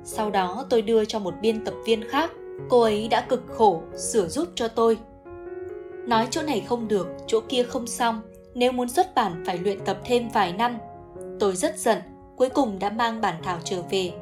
Sau 0.05 0.31
đó 0.31 0.67
tôi 0.71 0.83
đưa 0.83 1.05
cho 1.05 1.19
một 1.19 1.35
biên 1.41 1.65
tập 1.65 1.75
viên 1.85 2.09
khác, 2.09 2.31
cô 2.69 2.81
ấy 2.81 3.09
đã 3.09 3.21
cực 3.21 3.43
khổ 3.49 3.83
sửa 3.97 4.29
giúp 4.29 4.49
cho 4.55 4.69
tôi. 4.69 4.99
Nói 6.07 6.27
chỗ 6.31 6.43
này 6.43 6.61
không 6.61 6.89
được, 6.89 7.07
chỗ 7.27 7.41
kia 7.49 7.63
không 7.63 7.87
xong, 7.87 8.21
nếu 8.55 8.73
muốn 8.73 8.89
xuất 8.89 9.15
bản 9.15 9.45
phải 9.47 9.59
luyện 9.59 9.85
tập 9.85 9.99
thêm 10.05 10.29
vài 10.29 10.53
năm. 10.53 10.79
Tôi 11.41 11.57
rất 11.57 11.79
giận, 11.79 11.99
cuối 12.37 12.49
cùng 12.49 12.79
đã 12.79 12.91
mang 12.91 13.21
bản 13.21 13.35
thảo 13.43 13.59
trở 13.65 13.83
về. 13.91 14.13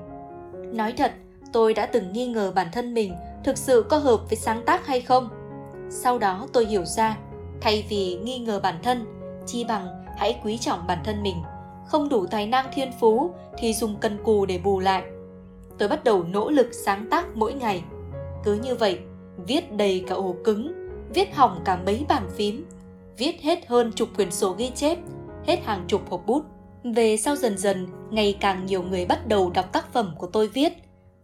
Nói 0.72 0.92
thật, 0.96 1.12
tôi 1.52 1.74
đã 1.74 1.86
từng 1.86 2.12
nghi 2.12 2.26
ngờ 2.26 2.52
bản 2.54 2.66
thân 2.72 2.94
mình 2.94 3.14
thực 3.44 3.58
sự 3.58 3.84
có 3.88 3.98
hợp 3.98 4.20
với 4.28 4.36
sáng 4.36 4.62
tác 4.64 4.86
hay 4.86 5.00
không. 5.00 5.28
Sau 5.90 6.18
đó 6.18 6.48
tôi 6.52 6.66
hiểu 6.66 6.84
ra, 6.84 7.18
thay 7.60 7.86
vì 7.88 8.18
nghi 8.22 8.38
ngờ 8.38 8.60
bản 8.62 8.74
thân, 8.82 9.04
chi 9.46 9.64
bằng 9.64 9.86
hãy 10.18 10.40
quý 10.44 10.58
trọng 10.58 10.86
bản 10.86 10.98
thân 11.04 11.22
mình. 11.22 11.36
Không 11.86 12.08
đủ 12.08 12.26
tài 12.26 12.46
năng 12.46 12.66
thiên 12.74 12.92
phú 13.00 13.30
thì 13.58 13.74
dùng 13.74 13.96
cần 14.00 14.18
cù 14.24 14.46
để 14.46 14.58
bù 14.58 14.80
lại 14.80 15.02
tôi 15.82 15.88
bắt 15.88 16.04
đầu 16.04 16.22
nỗ 16.22 16.50
lực 16.50 16.68
sáng 16.72 17.06
tác 17.10 17.36
mỗi 17.36 17.54
ngày. 17.54 17.84
Cứ 18.44 18.54
như 18.54 18.74
vậy, 18.74 18.98
viết 19.46 19.72
đầy 19.72 20.04
cả 20.06 20.14
ổ 20.14 20.34
cứng, 20.44 20.81
viết 21.14 21.35
hỏng 21.35 21.61
cả 21.64 21.78
mấy 21.87 22.04
bàn 22.09 22.28
phím, 22.37 22.66
viết 23.19 23.40
hết 23.42 23.66
hơn 23.66 23.92
chục 23.97 24.09
quyển 24.16 24.31
sổ 24.31 24.54
ghi 24.59 24.71
chép, 24.75 24.99
hết 25.47 25.59
hàng 25.64 25.85
chục 25.88 26.11
hộp 26.11 26.26
bút. 26.26 26.45
Về 26.85 27.16
sau 27.16 27.37
dần 27.37 27.59
dần, 27.59 27.87
ngày 28.11 28.37
càng 28.40 28.66
nhiều 28.66 28.83
người 28.83 29.07
bắt 29.07 29.26
đầu 29.26 29.50
đọc 29.50 29.73
tác 29.73 29.92
phẩm 29.92 30.14
của 30.19 30.26
tôi 30.26 30.49
viết, 30.49 30.73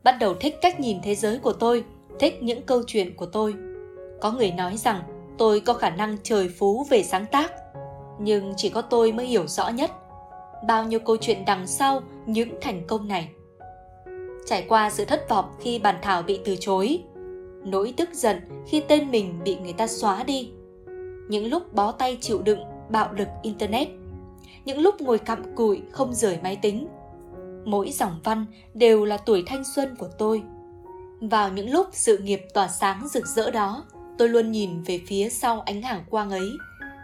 bắt 0.04 0.16
đầu 0.20 0.34
thích 0.34 0.56
cách 0.62 0.80
nhìn 0.80 0.98
thế 1.02 1.14
giới 1.14 1.38
của 1.38 1.52
tôi, 1.52 1.84
thích 2.18 2.42
những 2.42 2.62
câu 2.62 2.82
chuyện 2.86 3.16
của 3.16 3.26
tôi. 3.26 3.54
Có 4.20 4.32
người 4.32 4.50
nói 4.50 4.76
rằng 4.76 5.02
tôi 5.38 5.60
có 5.60 5.74
khả 5.74 5.90
năng 5.90 6.16
trời 6.22 6.48
phú 6.48 6.86
về 6.90 7.02
sáng 7.02 7.26
tác, 7.26 7.52
nhưng 8.20 8.54
chỉ 8.56 8.68
có 8.68 8.82
tôi 8.82 9.12
mới 9.12 9.26
hiểu 9.26 9.46
rõ 9.46 9.68
nhất 9.68 9.90
bao 10.62 10.84
nhiêu 10.84 11.00
câu 11.00 11.16
chuyện 11.16 11.44
đằng 11.46 11.66
sau 11.66 12.00
những 12.26 12.50
thành 12.60 12.82
công 12.86 13.08
này 13.08 13.28
trải 14.46 14.64
qua 14.68 14.90
sự 14.90 15.04
thất 15.04 15.28
vọng 15.28 15.44
khi 15.60 15.78
bản 15.78 15.96
thảo 16.02 16.22
bị 16.22 16.40
từ 16.44 16.56
chối, 16.60 17.02
nỗi 17.64 17.94
tức 17.96 18.08
giận 18.12 18.36
khi 18.66 18.82
tên 18.88 19.10
mình 19.10 19.34
bị 19.44 19.56
người 19.56 19.72
ta 19.72 19.86
xóa 19.86 20.24
đi, 20.24 20.50
những 21.28 21.46
lúc 21.46 21.74
bó 21.74 21.92
tay 21.92 22.18
chịu 22.20 22.42
đựng 22.42 22.60
bạo 22.88 23.12
lực 23.12 23.28
internet, 23.42 23.88
những 24.64 24.78
lúc 24.78 25.00
ngồi 25.00 25.18
cặm 25.18 25.54
cụi 25.56 25.82
không 25.92 26.14
rời 26.14 26.38
máy 26.42 26.56
tính. 26.62 26.86
Mỗi 27.64 27.90
dòng 27.90 28.20
văn 28.24 28.46
đều 28.74 29.04
là 29.04 29.16
tuổi 29.16 29.42
thanh 29.46 29.62
xuân 29.74 29.96
của 29.98 30.08
tôi. 30.18 30.42
Vào 31.20 31.52
những 31.52 31.70
lúc 31.70 31.86
sự 31.92 32.18
nghiệp 32.18 32.40
tỏa 32.54 32.68
sáng 32.68 33.08
rực 33.08 33.26
rỡ 33.26 33.50
đó, 33.50 33.84
tôi 34.18 34.28
luôn 34.28 34.52
nhìn 34.52 34.82
về 34.82 35.00
phía 35.06 35.28
sau 35.28 35.60
ánh 35.60 35.82
hàng 35.82 36.04
quang 36.10 36.30
ấy. 36.30 36.48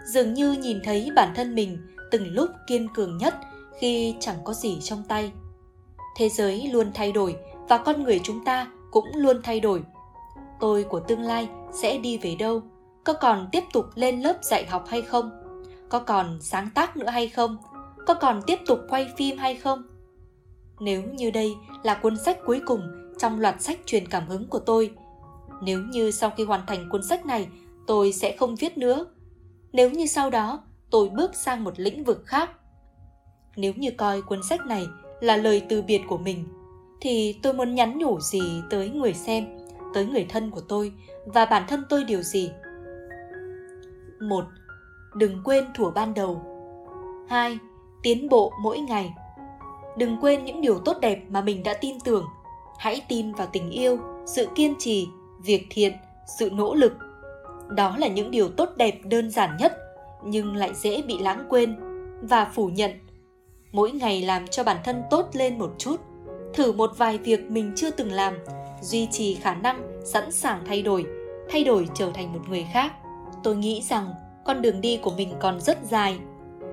Dường 0.07 0.35
như 0.35 0.53
nhìn 0.53 0.79
thấy 0.85 1.11
bản 1.17 1.33
thân 1.37 1.55
mình 1.55 1.79
từng 2.11 2.33
lúc 2.33 2.51
kiên 2.67 2.89
cường 2.95 3.17
nhất 3.17 3.35
khi 3.79 4.15
chẳng 4.21 4.37
có 4.45 4.55
gì 4.55 4.79
trong 4.81 5.03
tay. 5.09 5.33
Thế 6.17 6.29
giới 6.29 6.69
luôn 6.73 6.91
thay 6.95 7.13
đổi 7.13 7.37
và 7.69 7.79
con 7.79 8.03
người 8.03 8.21
chúng 8.25 8.45
ta 8.45 8.71
cũng 8.91 9.07
luôn 9.15 9.41
thay 9.43 9.61
đổi 9.61 9.83
tôi 10.65 10.85
của 10.85 11.01
tương 11.01 11.21
lai 11.21 11.49
sẽ 11.73 11.99
đi 11.99 12.19
về 12.19 12.37
đâu? 12.39 12.63
Có 13.05 13.13
còn 13.13 13.49
tiếp 13.53 13.65
tục 13.73 13.87
lên 13.95 14.21
lớp 14.21 14.37
dạy 14.43 14.67
học 14.67 14.85
hay 14.89 15.03
không? 15.03 15.31
Có 15.89 15.99
còn 15.99 16.39
sáng 16.41 16.69
tác 16.75 16.97
nữa 16.97 17.09
hay 17.09 17.29
không? 17.29 17.57
Có 18.07 18.15
còn 18.15 18.43
tiếp 18.47 18.59
tục 18.67 18.79
quay 18.89 19.07
phim 19.17 19.39
hay 19.39 19.55
không? 19.55 19.83
Nếu 20.81 21.03
như 21.03 21.31
đây 21.31 21.55
là 21.83 21.95
cuốn 21.95 22.17
sách 22.17 22.39
cuối 22.47 22.61
cùng 22.67 22.83
trong 23.19 23.41
loạt 23.41 23.63
sách 23.63 23.79
truyền 23.87 24.09
cảm 24.09 24.27
hứng 24.29 24.49
của 24.49 24.59
tôi, 24.59 24.91
nếu 25.63 25.81
như 25.81 26.11
sau 26.11 26.31
khi 26.31 26.45
hoàn 26.45 26.67
thành 26.67 26.89
cuốn 26.91 27.03
sách 27.03 27.27
này, 27.27 27.49
tôi 27.87 28.13
sẽ 28.13 28.37
không 28.37 28.55
viết 28.55 28.79
nữa. 28.79 29.07
Nếu 29.73 29.91
như 29.91 30.07
sau 30.07 30.31
đó, 30.31 30.63
tôi 30.91 31.09
bước 31.09 31.35
sang 31.35 31.65
một 31.65 31.75
lĩnh 31.77 32.05
vực 32.05 32.23
khác. 32.27 32.51
Nếu 33.57 33.73
như 33.77 33.91
coi 33.91 34.23
cuốn 34.23 34.41
sách 34.49 34.67
này 34.67 34.87
là 35.21 35.37
lời 35.37 35.63
từ 35.69 35.83
biệt 35.83 36.01
của 36.09 36.19
mình, 36.19 36.45
thì 37.01 37.39
tôi 37.43 37.53
muốn 37.53 37.75
nhắn 37.75 37.99
nhủ 37.99 38.21
gì 38.21 38.63
tới 38.71 38.91
người 38.91 39.15
xem? 39.15 39.64
Tới 39.95 40.07
người 40.07 40.27
thân 40.29 40.51
của 40.51 40.61
tôi 40.61 40.93
và 41.27 41.45
bản 41.45 41.65
thân 41.69 41.85
tôi 41.89 42.05
điều 42.05 42.23
gì? 42.23 42.51
Một, 44.21 44.45
đừng 45.15 45.43
quên 45.45 45.65
thủa 45.75 45.91
ban 45.91 46.15
đầu. 46.15 46.43
Hai, 47.29 47.59
tiến 48.03 48.29
bộ 48.29 48.53
mỗi 48.63 48.79
ngày. 48.79 49.15
Đừng 49.99 50.17
quên 50.21 50.45
những 50.45 50.61
điều 50.61 50.79
tốt 50.79 50.97
đẹp 51.01 51.23
mà 51.29 51.41
mình 51.41 51.63
đã 51.63 51.75
tin 51.75 52.01
tưởng. 52.05 52.27
Hãy 52.79 53.03
tin 53.09 53.33
vào 53.33 53.47
tình 53.53 53.71
yêu, 53.71 53.99
sự 54.27 54.49
kiên 54.55 54.75
trì, 54.79 55.09
việc 55.45 55.67
thiện, 55.71 55.93
sự 56.39 56.51
nỗ 56.51 56.75
lực. 56.75 56.93
Đó 57.69 57.97
là 57.99 58.09
những 58.09 58.31
điều 58.31 58.49
tốt 58.49 58.69
đẹp 58.77 59.01
đơn 59.05 59.31
giản 59.31 59.57
nhất, 59.57 59.73
nhưng 60.25 60.57
lại 60.57 60.75
dễ 60.75 61.03
bị 61.03 61.19
lãng 61.19 61.47
quên 61.49 61.77
và 62.23 62.45
phủ 62.45 62.67
nhận. 62.69 62.91
Mỗi 63.73 63.91
ngày 63.91 64.23
làm 64.23 64.49
cho 64.49 64.65
bản 64.65 64.77
thân 64.85 65.03
tốt 65.11 65.29
lên 65.33 65.59
một 65.59 65.75
chút 65.79 65.97
thử 66.55 66.73
một 66.73 66.91
vài 66.97 67.19
việc 67.19 67.51
mình 67.51 67.73
chưa 67.77 67.91
từng 67.91 68.13
làm, 68.13 68.35
duy 68.81 69.09
trì 69.11 69.35
khả 69.35 69.55
năng 69.55 70.03
sẵn 70.05 70.33
sàng 70.33 70.63
thay 70.67 70.83
đổi 70.83 71.07
thay 71.49 71.65
đổi 71.65 71.89
trở 71.95 72.11
thành 72.15 72.33
một 72.33 72.41
người 72.49 72.67
khác. 72.73 72.93
Tôi 73.43 73.57
nghĩ 73.57 73.83
rằng 73.83 74.07
con 74.45 74.63
đường 74.63 74.81
đi 74.81 74.97
của 75.03 75.13
mình 75.17 75.33
còn 75.41 75.61
rất 75.61 75.79
dài. 75.91 76.19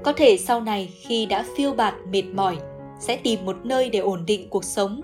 Có 0.03 0.13
thể 0.13 0.37
sau 0.37 0.61
này 0.61 0.93
khi 1.07 1.25
đã 1.25 1.45
phiêu 1.57 1.73
bạt, 1.73 1.93
mệt 2.11 2.23
mỏi, 2.33 2.57
sẽ 2.99 3.15
tìm 3.15 3.45
một 3.45 3.55
nơi 3.63 3.89
để 3.89 3.99
ổn 3.99 4.25
định 4.25 4.49
cuộc 4.49 4.63
sống. 4.63 5.01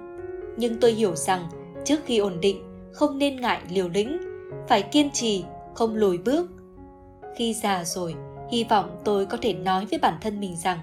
Nhưng 0.57 0.79
tôi 0.79 0.91
hiểu 0.91 1.15
rằng 1.15 1.47
trước 1.85 1.99
khi 2.05 2.17
ổn 2.17 2.39
định, 2.41 2.63
không 2.93 3.17
nên 3.17 3.41
ngại 3.41 3.61
liều 3.69 3.89
lĩnh, 3.89 4.17
phải 4.67 4.81
kiên 4.81 5.11
trì, 5.11 5.43
không 5.75 5.95
lùi 5.95 6.17
bước. 6.17 6.49
Khi 7.35 7.53
già 7.53 7.83
rồi, 7.83 8.15
hy 8.51 8.63
vọng 8.63 9.01
tôi 9.03 9.25
có 9.25 9.37
thể 9.41 9.53
nói 9.53 9.85
với 9.85 9.99
bản 9.99 10.17
thân 10.21 10.39
mình 10.39 10.55
rằng 10.55 10.79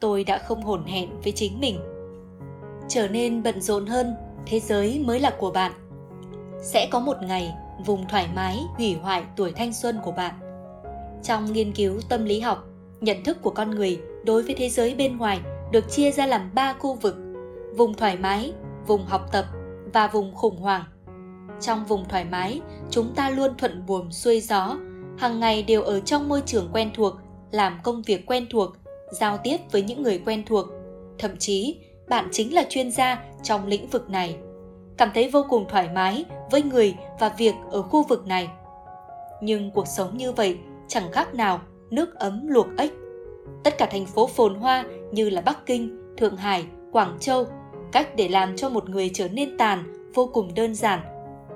tôi 0.00 0.24
đã 0.24 0.38
không 0.38 0.62
hồn 0.62 0.84
hẹn 0.84 1.20
với 1.22 1.32
chính 1.32 1.60
mình 1.60 1.78
trở 2.88 3.08
nên 3.08 3.42
bận 3.42 3.60
rộn 3.60 3.86
hơn, 3.86 4.14
thế 4.46 4.60
giới 4.60 5.02
mới 5.06 5.20
là 5.20 5.30
của 5.38 5.50
bạn. 5.50 5.72
Sẽ 6.62 6.88
có 6.90 7.00
một 7.00 7.16
ngày, 7.22 7.54
vùng 7.86 8.08
thoải 8.08 8.28
mái, 8.34 8.58
hủy 8.76 8.94
hoại 8.94 9.22
tuổi 9.36 9.52
thanh 9.52 9.72
xuân 9.72 9.98
của 10.04 10.12
bạn. 10.12 10.34
Trong 11.22 11.52
nghiên 11.52 11.72
cứu 11.72 12.00
tâm 12.08 12.24
lý 12.24 12.40
học, 12.40 12.64
nhận 13.00 13.24
thức 13.24 13.42
của 13.42 13.50
con 13.50 13.70
người 13.70 14.00
đối 14.24 14.42
với 14.42 14.54
thế 14.54 14.68
giới 14.68 14.94
bên 14.94 15.18
ngoài 15.18 15.40
được 15.72 15.90
chia 15.90 16.10
ra 16.10 16.26
làm 16.26 16.50
ba 16.54 16.72
khu 16.72 16.94
vực, 16.94 17.16
vùng 17.76 17.94
thoải 17.94 18.16
mái, 18.16 18.52
vùng 18.86 19.06
học 19.06 19.32
tập 19.32 19.44
và 19.92 20.08
vùng 20.08 20.34
khủng 20.34 20.56
hoảng. 20.56 20.84
Trong 21.60 21.84
vùng 21.84 22.04
thoải 22.08 22.24
mái, 22.24 22.60
chúng 22.90 23.14
ta 23.14 23.30
luôn 23.30 23.50
thuận 23.58 23.86
buồm 23.86 24.10
xuôi 24.10 24.40
gió, 24.40 24.76
hàng 25.18 25.40
ngày 25.40 25.62
đều 25.62 25.82
ở 25.82 26.00
trong 26.00 26.28
môi 26.28 26.42
trường 26.46 26.68
quen 26.72 26.90
thuộc, 26.94 27.14
làm 27.50 27.78
công 27.82 28.02
việc 28.02 28.26
quen 28.26 28.46
thuộc, 28.50 28.70
giao 29.12 29.38
tiếp 29.38 29.56
với 29.72 29.82
những 29.82 30.02
người 30.02 30.22
quen 30.26 30.42
thuộc, 30.46 30.66
thậm 31.18 31.36
chí 31.36 31.78
bạn 32.08 32.28
chính 32.32 32.54
là 32.54 32.64
chuyên 32.68 32.90
gia 32.90 33.22
trong 33.42 33.66
lĩnh 33.66 33.86
vực 33.86 34.10
này. 34.10 34.36
Cảm 34.96 35.10
thấy 35.14 35.30
vô 35.30 35.46
cùng 35.48 35.66
thoải 35.68 35.88
mái 35.94 36.24
với 36.50 36.62
người 36.62 36.94
và 37.20 37.28
việc 37.28 37.54
ở 37.70 37.82
khu 37.82 38.02
vực 38.02 38.26
này. 38.26 38.48
Nhưng 39.40 39.70
cuộc 39.70 39.86
sống 39.86 40.16
như 40.16 40.32
vậy 40.32 40.58
chẳng 40.88 41.12
khác 41.12 41.34
nào 41.34 41.60
nước 41.90 42.14
ấm 42.14 42.46
luộc 42.46 42.66
ếch. 42.78 42.92
Tất 43.64 43.78
cả 43.78 43.86
thành 43.86 44.06
phố 44.06 44.26
phồn 44.26 44.54
hoa 44.54 44.84
như 45.12 45.30
là 45.30 45.40
bắc 45.40 45.66
kinh, 45.66 46.14
thượng 46.16 46.36
hải, 46.36 46.66
quảng 46.92 47.16
châu, 47.20 47.46
cách 47.92 48.16
để 48.16 48.28
làm 48.28 48.56
cho 48.56 48.68
một 48.68 48.88
người 48.88 49.10
trở 49.14 49.28
nên 49.28 49.58
tàn 49.58 50.10
vô 50.14 50.30
cùng 50.32 50.54
đơn 50.54 50.74
giản. 50.74 51.00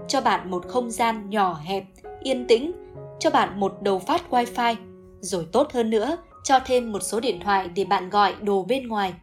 Cho 0.08 0.20
bạn 0.20 0.50
một 0.50 0.68
không 0.68 0.90
gian 0.90 1.30
nhỏ 1.30 1.60
hẹp, 1.64 1.84
yên 2.22 2.46
tĩnh, 2.46 2.72
cho 3.18 3.30
bạn 3.30 3.60
một 3.60 3.72
đầu 3.82 3.98
phát 3.98 4.22
wifi, 4.30 4.74
rồi 5.20 5.46
tốt 5.52 5.72
hơn 5.72 5.90
nữa, 5.90 6.16
cho 6.44 6.58
thêm 6.66 6.92
một 6.92 7.02
số 7.02 7.20
điện 7.20 7.40
thoại 7.44 7.68
để 7.68 7.84
bạn 7.84 8.10
gọi 8.10 8.34
đồ 8.42 8.62
bên 8.62 8.88
ngoài 8.88 9.14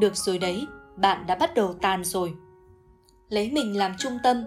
được 0.00 0.16
rồi 0.16 0.38
đấy, 0.38 0.66
bạn 0.96 1.26
đã 1.26 1.34
bắt 1.34 1.54
đầu 1.54 1.74
tàn 1.82 2.04
rồi. 2.04 2.34
Lấy 3.28 3.50
mình 3.50 3.76
làm 3.78 3.92
trung 3.98 4.18
tâm 4.22 4.44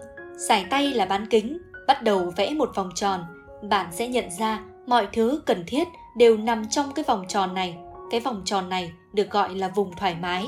sải 0.47 0.65
tay 0.69 0.93
là 0.93 1.05
bán 1.05 1.25
kính, 1.25 1.57
bắt 1.87 2.03
đầu 2.03 2.33
vẽ 2.35 2.49
một 2.49 2.71
vòng 2.75 2.89
tròn. 2.95 3.21
Bạn 3.69 3.87
sẽ 3.91 4.07
nhận 4.07 4.25
ra 4.39 4.63
mọi 4.87 5.07
thứ 5.13 5.41
cần 5.45 5.63
thiết 5.67 5.87
đều 6.17 6.37
nằm 6.37 6.69
trong 6.69 6.91
cái 6.93 7.05
vòng 7.07 7.25
tròn 7.27 7.53
này. 7.53 7.77
Cái 8.11 8.19
vòng 8.19 8.41
tròn 8.45 8.69
này 8.69 8.93
được 9.13 9.29
gọi 9.29 9.55
là 9.55 9.67
vùng 9.67 9.95
thoải 9.95 10.15
mái. 10.21 10.47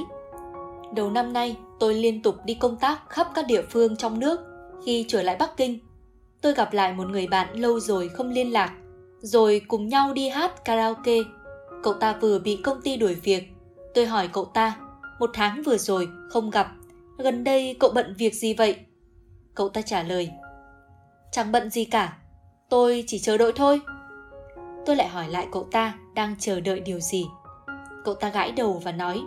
Đầu 0.95 1.11
năm 1.11 1.33
nay, 1.33 1.57
tôi 1.79 1.93
liên 1.93 2.21
tục 2.21 2.35
đi 2.45 2.53
công 2.53 2.77
tác 2.77 3.09
khắp 3.09 3.27
các 3.35 3.45
địa 3.47 3.61
phương 3.61 3.95
trong 3.95 4.19
nước. 4.19 4.39
Khi 4.85 5.05
trở 5.07 5.23
lại 5.23 5.35
bắc 5.39 5.57
kinh, 5.57 5.79
tôi 6.41 6.53
gặp 6.53 6.73
lại 6.73 6.93
một 6.93 7.07
người 7.07 7.27
bạn 7.27 7.47
lâu 7.53 7.79
rồi 7.79 8.09
không 8.09 8.29
liên 8.29 8.53
lạc. 8.53 8.73
Rồi 9.19 9.61
cùng 9.67 9.87
nhau 9.87 10.13
đi 10.13 10.29
hát 10.29 10.65
karaoke. 10.65 11.17
Cậu 11.83 11.93
ta 11.93 12.13
vừa 12.21 12.39
bị 12.39 12.55
công 12.63 12.81
ty 12.81 12.97
đuổi 12.97 13.15
việc. 13.15 13.51
Tôi 13.93 14.05
hỏi 14.05 14.29
cậu 14.33 14.45
ta 14.45 14.77
một 15.23 15.31
tháng 15.33 15.61
vừa 15.63 15.77
rồi 15.77 16.09
không 16.29 16.49
gặp. 16.49 16.67
Gần 17.17 17.43
đây 17.43 17.75
cậu 17.79 17.91
bận 17.95 18.15
việc 18.17 18.33
gì 18.33 18.53
vậy? 18.53 18.75
Cậu 19.55 19.69
ta 19.69 19.81
trả 19.81 20.03
lời. 20.03 20.31
Chẳng 21.31 21.51
bận 21.51 21.69
gì 21.69 21.85
cả. 21.85 22.17
Tôi 22.69 23.03
chỉ 23.07 23.19
chờ 23.19 23.37
đợi 23.37 23.51
thôi. 23.55 23.81
Tôi 24.85 24.95
lại 24.95 25.07
hỏi 25.07 25.29
lại 25.29 25.47
cậu 25.51 25.67
ta 25.71 25.93
đang 26.13 26.35
chờ 26.39 26.59
đợi 26.59 26.79
điều 26.79 26.99
gì. 26.99 27.25
Cậu 28.03 28.13
ta 28.13 28.29
gãi 28.29 28.51
đầu 28.51 28.81
và 28.83 28.91
nói. 28.91 29.21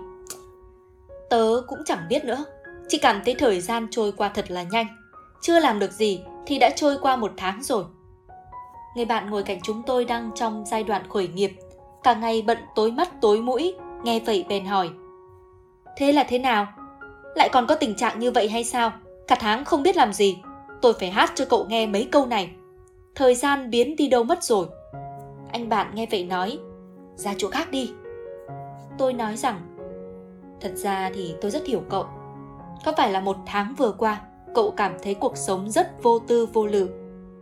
Tớ 1.30 1.62
cũng 1.66 1.78
chẳng 1.84 2.06
biết 2.08 2.24
nữa. 2.24 2.44
Chỉ 2.88 2.98
cảm 2.98 3.20
thấy 3.24 3.34
thời 3.34 3.60
gian 3.60 3.88
trôi 3.90 4.12
qua 4.12 4.28
thật 4.28 4.50
là 4.50 4.62
nhanh. 4.62 4.86
Chưa 5.42 5.60
làm 5.60 5.78
được 5.78 5.92
gì 5.92 6.20
thì 6.46 6.58
đã 6.58 6.70
trôi 6.76 6.98
qua 6.98 7.16
một 7.16 7.32
tháng 7.36 7.62
rồi. 7.62 7.84
Người 8.96 9.04
bạn 9.04 9.30
ngồi 9.30 9.42
cạnh 9.42 9.58
chúng 9.62 9.82
tôi 9.82 10.04
đang 10.04 10.30
trong 10.34 10.64
giai 10.66 10.84
đoạn 10.84 11.02
khởi 11.08 11.28
nghiệp. 11.28 11.52
Cả 12.02 12.14
ngày 12.14 12.42
bận 12.42 12.58
tối 12.74 12.92
mắt 12.92 13.20
tối 13.20 13.40
mũi, 13.40 13.74
nghe 14.04 14.20
vậy 14.20 14.44
bèn 14.48 14.64
hỏi 14.64 14.90
thế 15.96 16.12
là 16.12 16.24
thế 16.28 16.38
nào? 16.38 16.66
Lại 17.34 17.48
còn 17.52 17.66
có 17.66 17.74
tình 17.74 17.94
trạng 17.94 18.18
như 18.18 18.30
vậy 18.30 18.48
hay 18.48 18.64
sao? 18.64 18.92
Cả 19.26 19.36
tháng 19.40 19.64
không 19.64 19.82
biết 19.82 19.96
làm 19.96 20.12
gì. 20.12 20.38
Tôi 20.82 20.92
phải 21.00 21.10
hát 21.10 21.32
cho 21.34 21.44
cậu 21.44 21.66
nghe 21.68 21.86
mấy 21.86 22.08
câu 22.12 22.26
này. 22.26 22.50
Thời 23.14 23.34
gian 23.34 23.70
biến 23.70 23.96
đi 23.96 24.08
đâu 24.08 24.24
mất 24.24 24.42
rồi? 24.42 24.66
Anh 25.52 25.68
bạn 25.68 25.90
nghe 25.94 26.06
vậy 26.10 26.24
nói, 26.24 26.58
ra 27.16 27.34
chỗ 27.36 27.48
khác 27.48 27.70
đi. 27.70 27.92
Tôi 28.98 29.12
nói 29.12 29.36
rằng, 29.36 29.60
thật 30.60 30.72
ra 30.74 31.10
thì 31.14 31.34
tôi 31.40 31.50
rất 31.50 31.66
hiểu 31.66 31.82
cậu. 31.88 32.06
Có 32.84 32.92
phải 32.96 33.12
là 33.12 33.20
một 33.20 33.36
tháng 33.46 33.74
vừa 33.78 33.92
qua, 33.92 34.20
cậu 34.54 34.70
cảm 34.70 34.92
thấy 35.02 35.14
cuộc 35.14 35.36
sống 35.36 35.70
rất 35.70 36.02
vô 36.02 36.18
tư 36.18 36.46
vô 36.46 36.66
lự? 36.66 36.88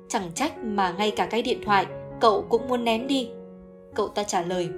Chẳng 0.08 0.32
trách 0.34 0.58
mà 0.58 0.92
ngay 0.92 1.11
cả 1.11 1.26
cái 1.26 1.42
điện 1.42 1.58
thoại, 1.64 1.87
cậu 2.20 2.46
cũng 2.49 2.68
muốn 2.68 2.84
ném 2.84 3.06
đi. 3.06 3.30
Cậu 3.94 4.08
ta 4.08 4.23
trả 4.23 4.42
lời, 4.42 4.68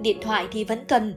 điện 0.00 0.18
thoại 0.20 0.48
thì 0.52 0.64
vẫn 0.64 0.78
cần 0.88 1.14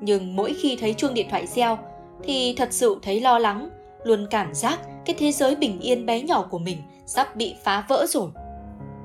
nhưng 0.00 0.36
mỗi 0.36 0.54
khi 0.60 0.76
thấy 0.80 0.94
chuông 0.94 1.14
điện 1.14 1.26
thoại 1.30 1.46
reo, 1.46 1.78
thì 2.22 2.54
thật 2.56 2.68
sự 2.72 2.98
thấy 3.02 3.20
lo 3.20 3.38
lắng, 3.38 3.70
luôn 4.04 4.26
cảm 4.30 4.54
giác 4.54 4.78
cái 5.04 5.16
thế 5.18 5.32
giới 5.32 5.56
bình 5.56 5.80
yên 5.80 6.06
bé 6.06 6.22
nhỏ 6.22 6.46
của 6.50 6.58
mình 6.58 6.78
sắp 7.06 7.36
bị 7.36 7.54
phá 7.64 7.84
vỡ 7.88 8.06
rồi. 8.08 8.30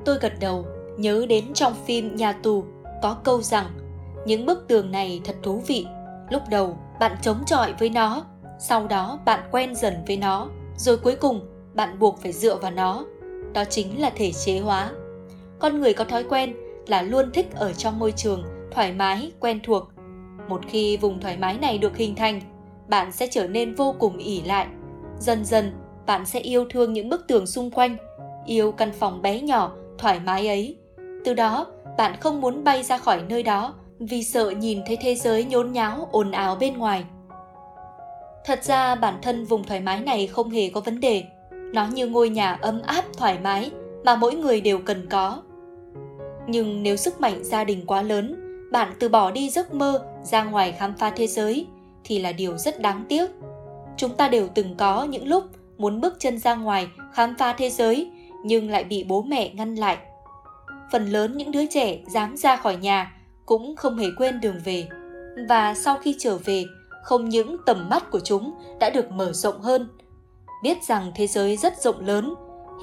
Tôi 0.05 0.17
gật 0.21 0.33
đầu, 0.39 0.65
nhớ 0.97 1.25
đến 1.29 1.53
trong 1.53 1.73
phim 1.85 2.15
nhà 2.15 2.33
tù, 2.33 2.63
có 3.01 3.17
câu 3.23 3.41
rằng, 3.41 3.65
những 4.25 4.45
bức 4.45 4.67
tường 4.67 4.91
này 4.91 5.21
thật 5.23 5.35
thú 5.43 5.61
vị. 5.67 5.85
Lúc 6.29 6.41
đầu, 6.49 6.77
bạn 6.99 7.17
chống 7.21 7.37
chọi 7.45 7.73
với 7.79 7.89
nó, 7.89 8.25
sau 8.59 8.87
đó 8.87 9.19
bạn 9.25 9.39
quen 9.51 9.75
dần 9.75 9.93
với 10.07 10.17
nó, 10.17 10.49
rồi 10.77 10.97
cuối 10.97 11.15
cùng, 11.15 11.41
bạn 11.73 11.99
buộc 11.99 12.19
phải 12.21 12.31
dựa 12.31 12.55
vào 12.55 12.71
nó. 12.71 13.05
Đó 13.53 13.63
chính 13.69 14.01
là 14.01 14.09
thể 14.15 14.31
chế 14.31 14.59
hóa. 14.59 14.91
Con 15.59 15.81
người 15.81 15.93
có 15.93 16.03
thói 16.03 16.23
quen 16.23 16.55
là 16.87 17.01
luôn 17.01 17.31
thích 17.31 17.47
ở 17.55 17.73
trong 17.73 17.99
môi 17.99 18.11
trường 18.11 18.43
thoải 18.71 18.93
mái, 18.93 19.31
quen 19.39 19.59
thuộc 19.63 19.89
một 20.49 20.61
khi 20.67 20.97
vùng 20.97 21.19
thoải 21.19 21.37
mái 21.37 21.57
này 21.57 21.77
được 21.77 21.97
hình 21.97 22.15
thành 22.15 22.41
bạn 22.87 23.11
sẽ 23.11 23.27
trở 23.27 23.47
nên 23.47 23.75
vô 23.75 23.95
cùng 23.99 24.17
ỉ 24.17 24.41
lại. 24.41 24.67
Dần 25.19 25.45
dần 25.45 25.71
bạn 26.05 26.25
sẽ 26.25 26.39
yêu 26.39 26.65
thương 26.69 26.93
những 26.93 27.09
bức 27.09 27.27
tường 27.27 27.47
xung 27.47 27.71
quanh 27.71 27.97
yêu 28.45 28.71
căn 28.71 28.91
phòng 28.91 29.21
bé 29.21 29.41
nhỏ 29.41 29.71
thoải 29.97 30.19
mái 30.19 30.47
ấy. 30.47 30.77
Từ 31.25 31.33
đó 31.33 31.67
bạn 31.97 32.15
không 32.19 32.41
muốn 32.41 32.63
bay 32.63 32.83
ra 32.83 32.97
khỏi 32.97 33.21
nơi 33.29 33.43
đó 33.43 33.73
vì 33.99 34.23
sợ 34.23 34.49
nhìn 34.49 34.81
thấy 34.87 34.97
thế 35.01 35.15
giới 35.15 35.45
nhốn 35.45 35.71
nháo 35.71 36.07
ồn 36.11 36.31
ào 36.31 36.55
bên 36.55 36.77
ngoài. 36.77 37.03
Thật 38.45 38.63
ra 38.63 38.95
bản 38.95 39.19
thân 39.21 39.45
vùng 39.45 39.63
thoải 39.63 39.79
mái 39.79 40.01
này 40.01 40.27
không 40.27 40.49
hề 40.49 40.69
có 40.69 40.81
vấn 40.81 40.99
đề. 40.99 41.23
Nó 41.73 41.87
như 41.87 42.07
ngôi 42.07 42.29
nhà 42.29 42.57
ấm 42.61 42.81
áp 42.81 43.05
thoải 43.17 43.39
mái 43.43 43.71
mà 44.03 44.15
mỗi 44.15 44.35
người 44.35 44.61
đều 44.61 44.79
cần 44.79 45.07
có. 45.09 45.41
Nhưng 46.47 46.83
nếu 46.83 46.95
sức 46.95 47.21
mạnh 47.21 47.43
gia 47.43 47.63
đình 47.63 47.85
quá 47.85 48.01
lớn, 48.01 48.35
bạn 48.71 48.93
từ 48.99 49.09
bỏ 49.09 49.31
đi 49.31 49.49
giấc 49.49 49.73
mơ 49.73 50.05
ra 50.25 50.43
ngoài 50.43 50.71
khám 50.71 50.93
phá 50.97 51.09
thế 51.09 51.27
giới 51.27 51.67
thì 52.03 52.19
là 52.19 52.31
điều 52.31 52.57
rất 52.57 52.81
đáng 52.81 53.05
tiếc. 53.09 53.31
Chúng 53.97 54.15
ta 54.15 54.27
đều 54.27 54.47
từng 54.47 54.75
có 54.77 55.03
những 55.03 55.27
lúc 55.27 55.43
muốn 55.77 56.01
bước 56.01 56.15
chân 56.19 56.39
ra 56.39 56.55
ngoài 56.55 56.87
khám 57.13 57.35
phá 57.37 57.53
thế 57.53 57.69
giới 57.69 58.11
nhưng 58.43 58.69
lại 58.69 58.83
bị 58.83 59.03
bố 59.03 59.21
mẹ 59.21 59.53
ngăn 59.53 59.75
lại. 59.75 59.97
Phần 60.91 61.05
lớn 61.05 61.37
những 61.37 61.51
đứa 61.51 61.65
trẻ 61.65 61.97
dám 62.07 62.37
ra 62.37 62.55
khỏi 62.55 62.77
nhà 62.77 63.15
cũng 63.45 63.75
không 63.75 63.97
hề 63.97 64.07
quên 64.17 64.41
đường 64.41 64.59
về 64.65 64.87
và 65.49 65.73
sau 65.73 65.97
khi 65.97 66.15
trở 66.19 66.37
về, 66.37 66.65
không 67.03 67.29
những 67.29 67.57
tầm 67.65 67.89
mắt 67.89 68.11
của 68.11 68.19
chúng 68.19 68.53
đã 68.79 68.89
được 68.89 69.11
mở 69.11 69.33
rộng 69.33 69.61
hơn 69.61 69.87
biết 70.65 70.83
rằng 70.83 71.11
thế 71.15 71.27
giới 71.27 71.57
rất 71.57 71.81
rộng 71.81 72.05
lớn, 72.05 72.33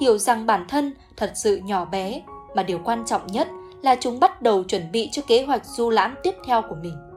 hiểu 0.01 0.17
rằng 0.17 0.45
bản 0.45 0.65
thân 0.69 0.93
thật 1.17 1.31
sự 1.35 1.57
nhỏ 1.57 1.85
bé 1.85 2.21
mà 2.55 2.63
điều 2.63 2.79
quan 2.83 3.05
trọng 3.05 3.27
nhất 3.27 3.47
là 3.81 3.95
chúng 3.99 4.19
bắt 4.19 4.41
đầu 4.41 4.63
chuẩn 4.63 4.91
bị 4.91 5.09
cho 5.11 5.21
kế 5.27 5.45
hoạch 5.45 5.65
du 5.65 5.89
lãm 5.89 6.15
tiếp 6.23 6.35
theo 6.47 6.61
của 6.61 6.75
mình 6.81 7.12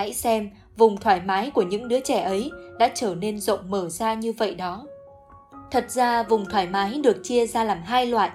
hãy 0.00 0.12
xem, 0.12 0.50
vùng 0.76 0.96
thoải 0.96 1.20
mái 1.20 1.50
của 1.50 1.62
những 1.62 1.88
đứa 1.88 2.00
trẻ 2.00 2.20
ấy 2.22 2.50
đã 2.78 2.88
trở 2.94 3.14
nên 3.14 3.40
rộng 3.40 3.70
mở 3.70 3.88
ra 3.88 4.14
như 4.14 4.32
vậy 4.32 4.54
đó. 4.54 4.86
Thật 5.70 5.90
ra, 5.90 6.22
vùng 6.22 6.46
thoải 6.46 6.66
mái 6.66 7.00
được 7.04 7.16
chia 7.22 7.46
ra 7.46 7.64
làm 7.64 7.82
hai 7.82 8.06
loại. 8.06 8.30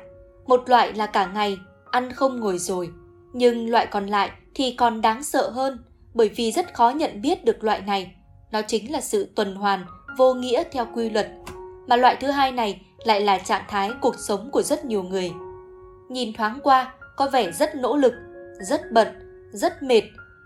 Một 0.46 0.70
loại 0.70 0.94
là 0.94 1.06
cả 1.06 1.26
ngày, 1.26 1.58
ăn 1.92 2.12
không 2.12 2.40
ngồi 2.40 2.58
rồi. 2.58 2.90
Nhưng 3.34 3.70
loại 3.70 3.86
còn 3.86 4.08
lại 4.08 4.32
thì 4.56 4.76
còn 4.78 5.02
đáng 5.02 5.24
sợ 5.24 5.50
hơn, 5.50 5.84
bởi 6.14 6.30
vì 6.30 6.52
rất 6.52 6.74
khó 6.74 6.90
nhận 6.90 7.22
biết 7.22 7.46
được 7.46 7.64
loại 7.64 7.82
này. 7.82 8.16
Nó 8.52 8.62
chính 8.68 8.92
là 8.92 9.02
sự 9.02 9.28
tuần 9.36 9.56
hoàn, 9.56 9.86
vô 10.18 10.34
nghĩa 10.34 10.64
theo 10.72 10.88
quy 10.94 11.10
luật. 11.10 11.28
Mà 11.88 11.96
loại 11.96 12.16
thứ 12.16 12.32
hai 12.32 12.52
này 12.52 12.82
lại 13.06 13.22
là 13.22 13.38
trạng 13.38 13.64
thái 13.68 13.92
cuộc 14.02 14.16
sống 14.20 14.50
của 14.52 14.62
rất 14.62 14.86
nhiều 14.86 15.04
người. 15.04 15.32
Nhìn 16.10 16.34
thoáng 16.34 16.60
qua, 16.64 16.94
có 17.16 17.30
vẻ 17.30 17.52
rất 17.52 17.76
nỗ 17.76 17.96
lực, 17.96 18.14
rất 18.62 18.92
bận, 18.92 19.08
rất 19.54 19.84
mệt. 19.84 20.04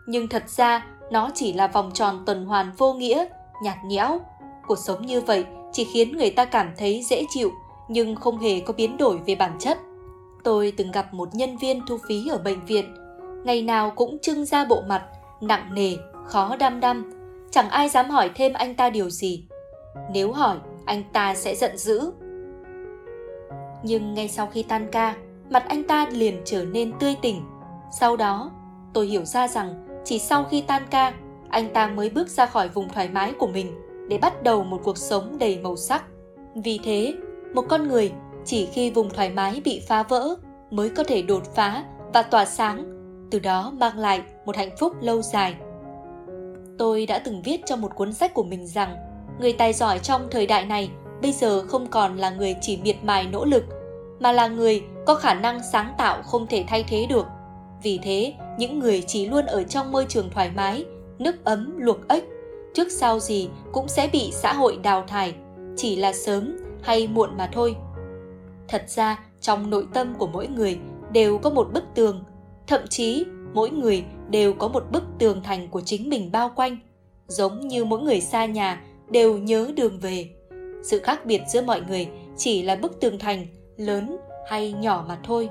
Nhưng 0.07 0.27
thật 0.27 0.43
ra 0.49 0.85
nó 1.11 1.29
chỉ 1.33 1.53
là 1.53 1.67
vòng 1.67 1.91
tròn 1.93 2.23
tuần 2.25 2.45
hoàn 2.45 2.71
vô 2.77 2.93
nghĩa, 2.93 3.25
nhạt 3.63 3.77
nhẽo. 3.85 4.19
Cuộc 4.67 4.77
sống 4.77 5.05
như 5.05 5.21
vậy 5.21 5.45
chỉ 5.71 5.87
khiến 5.93 6.17
người 6.17 6.29
ta 6.29 6.45
cảm 6.45 6.71
thấy 6.77 7.03
dễ 7.09 7.25
chịu, 7.29 7.51
nhưng 7.87 8.15
không 8.15 8.39
hề 8.39 8.59
có 8.59 8.73
biến 8.73 8.97
đổi 8.97 9.19
về 9.25 9.35
bản 9.35 9.51
chất. 9.59 9.77
Tôi 10.43 10.73
từng 10.77 10.91
gặp 10.91 11.13
một 11.13 11.35
nhân 11.35 11.57
viên 11.57 11.81
thu 11.87 11.97
phí 12.07 12.27
ở 12.27 12.37
bệnh 12.37 12.65
viện. 12.65 12.95
Ngày 13.45 13.61
nào 13.61 13.91
cũng 13.95 14.17
trưng 14.21 14.45
ra 14.45 14.65
bộ 14.65 14.81
mặt, 14.87 15.03
nặng 15.41 15.69
nề, 15.73 15.95
khó 16.25 16.55
đăm 16.55 16.79
đăm 16.79 17.19
chẳng 17.51 17.69
ai 17.69 17.89
dám 17.89 18.09
hỏi 18.09 18.31
thêm 18.35 18.53
anh 18.53 18.75
ta 18.75 18.89
điều 18.89 19.09
gì. 19.09 19.43
Nếu 20.11 20.31
hỏi, 20.31 20.57
anh 20.85 21.03
ta 21.13 21.35
sẽ 21.35 21.55
giận 21.55 21.77
dữ. 21.77 22.11
Nhưng 23.83 24.13
ngay 24.13 24.27
sau 24.27 24.47
khi 24.47 24.63
tan 24.63 24.87
ca, 24.91 25.15
mặt 25.49 25.65
anh 25.67 25.83
ta 25.83 26.07
liền 26.11 26.41
trở 26.45 26.65
nên 26.65 26.91
tươi 26.99 27.15
tỉnh. 27.21 27.41
Sau 27.99 28.17
đó, 28.17 28.51
tôi 28.93 29.07
hiểu 29.07 29.25
ra 29.25 29.47
rằng 29.47 29.88
chỉ 30.05 30.19
sau 30.19 30.43
khi 30.43 30.61
tan 30.61 30.81
ca, 30.91 31.13
anh 31.49 31.73
ta 31.73 31.87
mới 31.87 32.09
bước 32.09 32.29
ra 32.29 32.45
khỏi 32.45 32.69
vùng 32.69 32.89
thoải 32.89 33.09
mái 33.09 33.33
của 33.39 33.47
mình 33.47 33.75
để 34.09 34.17
bắt 34.17 34.43
đầu 34.43 34.63
một 34.63 34.81
cuộc 34.83 34.97
sống 34.97 35.37
đầy 35.39 35.59
màu 35.63 35.75
sắc. 35.75 36.03
Vì 36.55 36.79
thế, 36.83 37.13
một 37.53 37.65
con 37.69 37.87
người 37.87 38.11
chỉ 38.45 38.65
khi 38.65 38.91
vùng 38.91 39.09
thoải 39.09 39.29
mái 39.29 39.61
bị 39.65 39.81
phá 39.87 40.03
vỡ 40.03 40.35
mới 40.71 40.89
có 40.89 41.03
thể 41.03 41.21
đột 41.21 41.55
phá 41.55 41.83
và 42.13 42.21
tỏa 42.21 42.45
sáng, 42.45 42.85
từ 43.31 43.39
đó 43.39 43.73
mang 43.77 43.97
lại 43.97 44.21
một 44.45 44.55
hạnh 44.57 44.75
phúc 44.79 44.93
lâu 45.01 45.21
dài. 45.21 45.55
Tôi 46.77 47.05
đã 47.05 47.19
từng 47.19 47.41
viết 47.41 47.65
trong 47.65 47.81
một 47.81 47.95
cuốn 47.95 48.13
sách 48.13 48.33
của 48.33 48.43
mình 48.43 48.67
rằng, 48.67 48.95
người 49.39 49.53
tài 49.53 49.73
giỏi 49.73 49.99
trong 49.99 50.27
thời 50.31 50.45
đại 50.45 50.65
này 50.65 50.89
bây 51.21 51.31
giờ 51.31 51.63
không 51.67 51.87
còn 51.87 52.17
là 52.17 52.29
người 52.29 52.55
chỉ 52.61 52.79
miệt 52.83 52.95
mài 53.03 53.27
nỗ 53.27 53.45
lực, 53.45 53.63
mà 54.19 54.31
là 54.31 54.47
người 54.47 54.83
có 55.05 55.15
khả 55.15 55.33
năng 55.33 55.63
sáng 55.71 55.93
tạo 55.97 56.21
không 56.23 56.47
thể 56.47 56.65
thay 56.67 56.83
thế 56.87 57.05
được. 57.09 57.25
Vì 57.83 57.99
thế 58.03 58.33
những 58.59 58.79
người 58.79 59.03
chỉ 59.07 59.27
luôn 59.27 59.45
ở 59.45 59.63
trong 59.63 59.91
môi 59.91 60.05
trường 60.09 60.29
thoải 60.29 60.51
mái, 60.55 60.85
nước 61.19 61.45
ấm, 61.45 61.73
luộc 61.77 62.07
ếch. 62.07 62.23
Trước 62.73 62.91
sau 62.91 63.19
gì 63.19 63.49
cũng 63.71 63.87
sẽ 63.87 64.09
bị 64.13 64.31
xã 64.33 64.53
hội 64.53 64.79
đào 64.83 65.03
thải, 65.07 65.33
chỉ 65.77 65.95
là 65.95 66.13
sớm 66.13 66.57
hay 66.81 67.07
muộn 67.07 67.37
mà 67.37 67.49
thôi. 67.53 67.75
Thật 68.67 68.83
ra, 68.87 69.19
trong 69.41 69.69
nội 69.69 69.87
tâm 69.93 70.15
của 70.17 70.27
mỗi 70.27 70.47
người 70.47 70.79
đều 71.11 71.37
có 71.37 71.49
một 71.49 71.69
bức 71.73 71.83
tường, 71.95 72.23
thậm 72.67 72.81
chí 72.89 73.25
mỗi 73.53 73.69
người 73.69 74.03
đều 74.29 74.53
có 74.53 74.67
một 74.67 74.83
bức 74.91 75.03
tường 75.19 75.43
thành 75.43 75.67
của 75.67 75.81
chính 75.81 76.09
mình 76.09 76.31
bao 76.31 76.51
quanh, 76.55 76.77
giống 77.27 77.67
như 77.67 77.85
mỗi 77.85 77.99
người 78.01 78.21
xa 78.21 78.45
nhà 78.45 78.81
đều 79.09 79.37
nhớ 79.37 79.71
đường 79.75 79.99
về. 79.99 80.29
Sự 80.83 80.99
khác 80.99 81.25
biệt 81.25 81.41
giữa 81.53 81.61
mọi 81.61 81.81
người 81.81 82.07
chỉ 82.37 82.61
là 82.61 82.75
bức 82.75 82.99
tường 82.99 83.19
thành 83.19 83.45
lớn 83.77 84.17
hay 84.49 84.71
nhỏ 84.71 85.05
mà 85.07 85.17
thôi. 85.23 85.49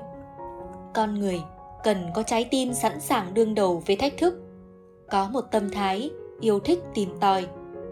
Con 0.93 1.19
người 1.19 1.41
cần 1.83 1.97
có 2.13 2.23
trái 2.23 2.47
tim 2.51 2.73
sẵn 2.73 2.99
sàng 3.01 3.33
đương 3.33 3.55
đầu 3.55 3.83
với 3.85 3.95
thách 3.95 4.17
thức. 4.17 4.33
Có 5.11 5.29
một 5.29 5.41
tâm 5.51 5.69
thái, 5.71 6.09
yêu 6.39 6.59
thích 6.59 6.79
tìm 6.93 7.09
tòi, 7.19 7.47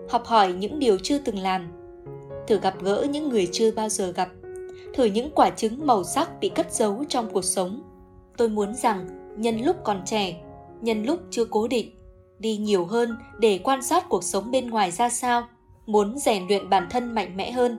học 0.09 0.25
hỏi 0.25 0.53
những 0.53 0.79
điều 0.79 0.97
chưa 1.03 1.17
từng 1.17 1.39
làm. 1.39 1.67
Thử 2.47 2.59
gặp 2.59 2.73
gỡ 2.81 3.05
những 3.09 3.29
người 3.29 3.49
chưa 3.51 3.71
bao 3.71 3.89
giờ 3.89 4.11
gặp. 4.11 4.29
Thử 4.93 5.05
những 5.05 5.31
quả 5.35 5.49
trứng 5.49 5.87
màu 5.87 6.03
sắc 6.03 6.39
bị 6.39 6.49
cất 6.49 6.73
giấu 6.73 7.03
trong 7.09 7.29
cuộc 7.33 7.45
sống. 7.45 7.81
Tôi 8.37 8.49
muốn 8.49 8.75
rằng 8.75 9.07
nhân 9.37 9.61
lúc 9.61 9.75
còn 9.83 10.01
trẻ, 10.05 10.41
nhân 10.81 11.03
lúc 11.03 11.19
chưa 11.31 11.45
cố 11.45 11.67
định, 11.67 11.91
đi 12.39 12.57
nhiều 12.57 12.85
hơn 12.85 13.17
để 13.39 13.59
quan 13.63 13.83
sát 13.83 14.09
cuộc 14.09 14.23
sống 14.23 14.51
bên 14.51 14.69
ngoài 14.69 14.91
ra 14.91 15.09
sao, 15.09 15.47
muốn 15.85 16.17
rèn 16.17 16.47
luyện 16.47 16.69
bản 16.69 16.87
thân 16.89 17.15
mạnh 17.15 17.37
mẽ 17.37 17.51
hơn. 17.51 17.77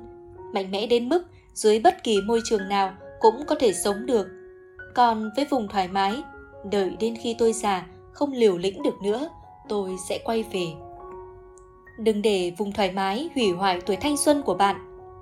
Mạnh 0.55 0.71
mẽ 0.71 0.87
đến 0.87 1.09
mức, 1.09 1.23
dưới 1.55 1.81
bất 1.81 2.05
kỳ 2.05 2.21
môi 2.21 2.41
trường 2.45 2.69
nào 2.69 2.93
cũng 3.21 3.45
có 3.47 3.55
thể 3.55 3.73
sống 3.73 4.07
được 4.07 4.27
còn 4.95 5.31
với 5.37 5.45
vùng 5.45 5.69
thoải 5.69 5.89
mái, 5.89 6.23
đợi 6.71 6.97
đến 7.01 7.17
khi 7.23 7.35
tôi 7.39 7.53
già 7.53 7.87
không 8.13 8.33
liều 8.33 8.59
lĩnh 8.59 8.83
được 8.83 9.03
nữa, 9.03 9.29
tôi 9.69 9.97
sẽ 10.09 10.19
quay 10.25 10.43
về. 10.53 10.67
Đừng 11.99 12.23
để 12.23 12.53
vùng 12.59 12.73
thoải 12.73 12.93
mái 12.93 13.29
hủy 13.35 13.51
hoại 13.51 13.81
tuổi 13.81 13.97
thanh 13.97 14.17
xuân 14.17 14.43
của 14.43 14.55
bạn. 14.55 14.77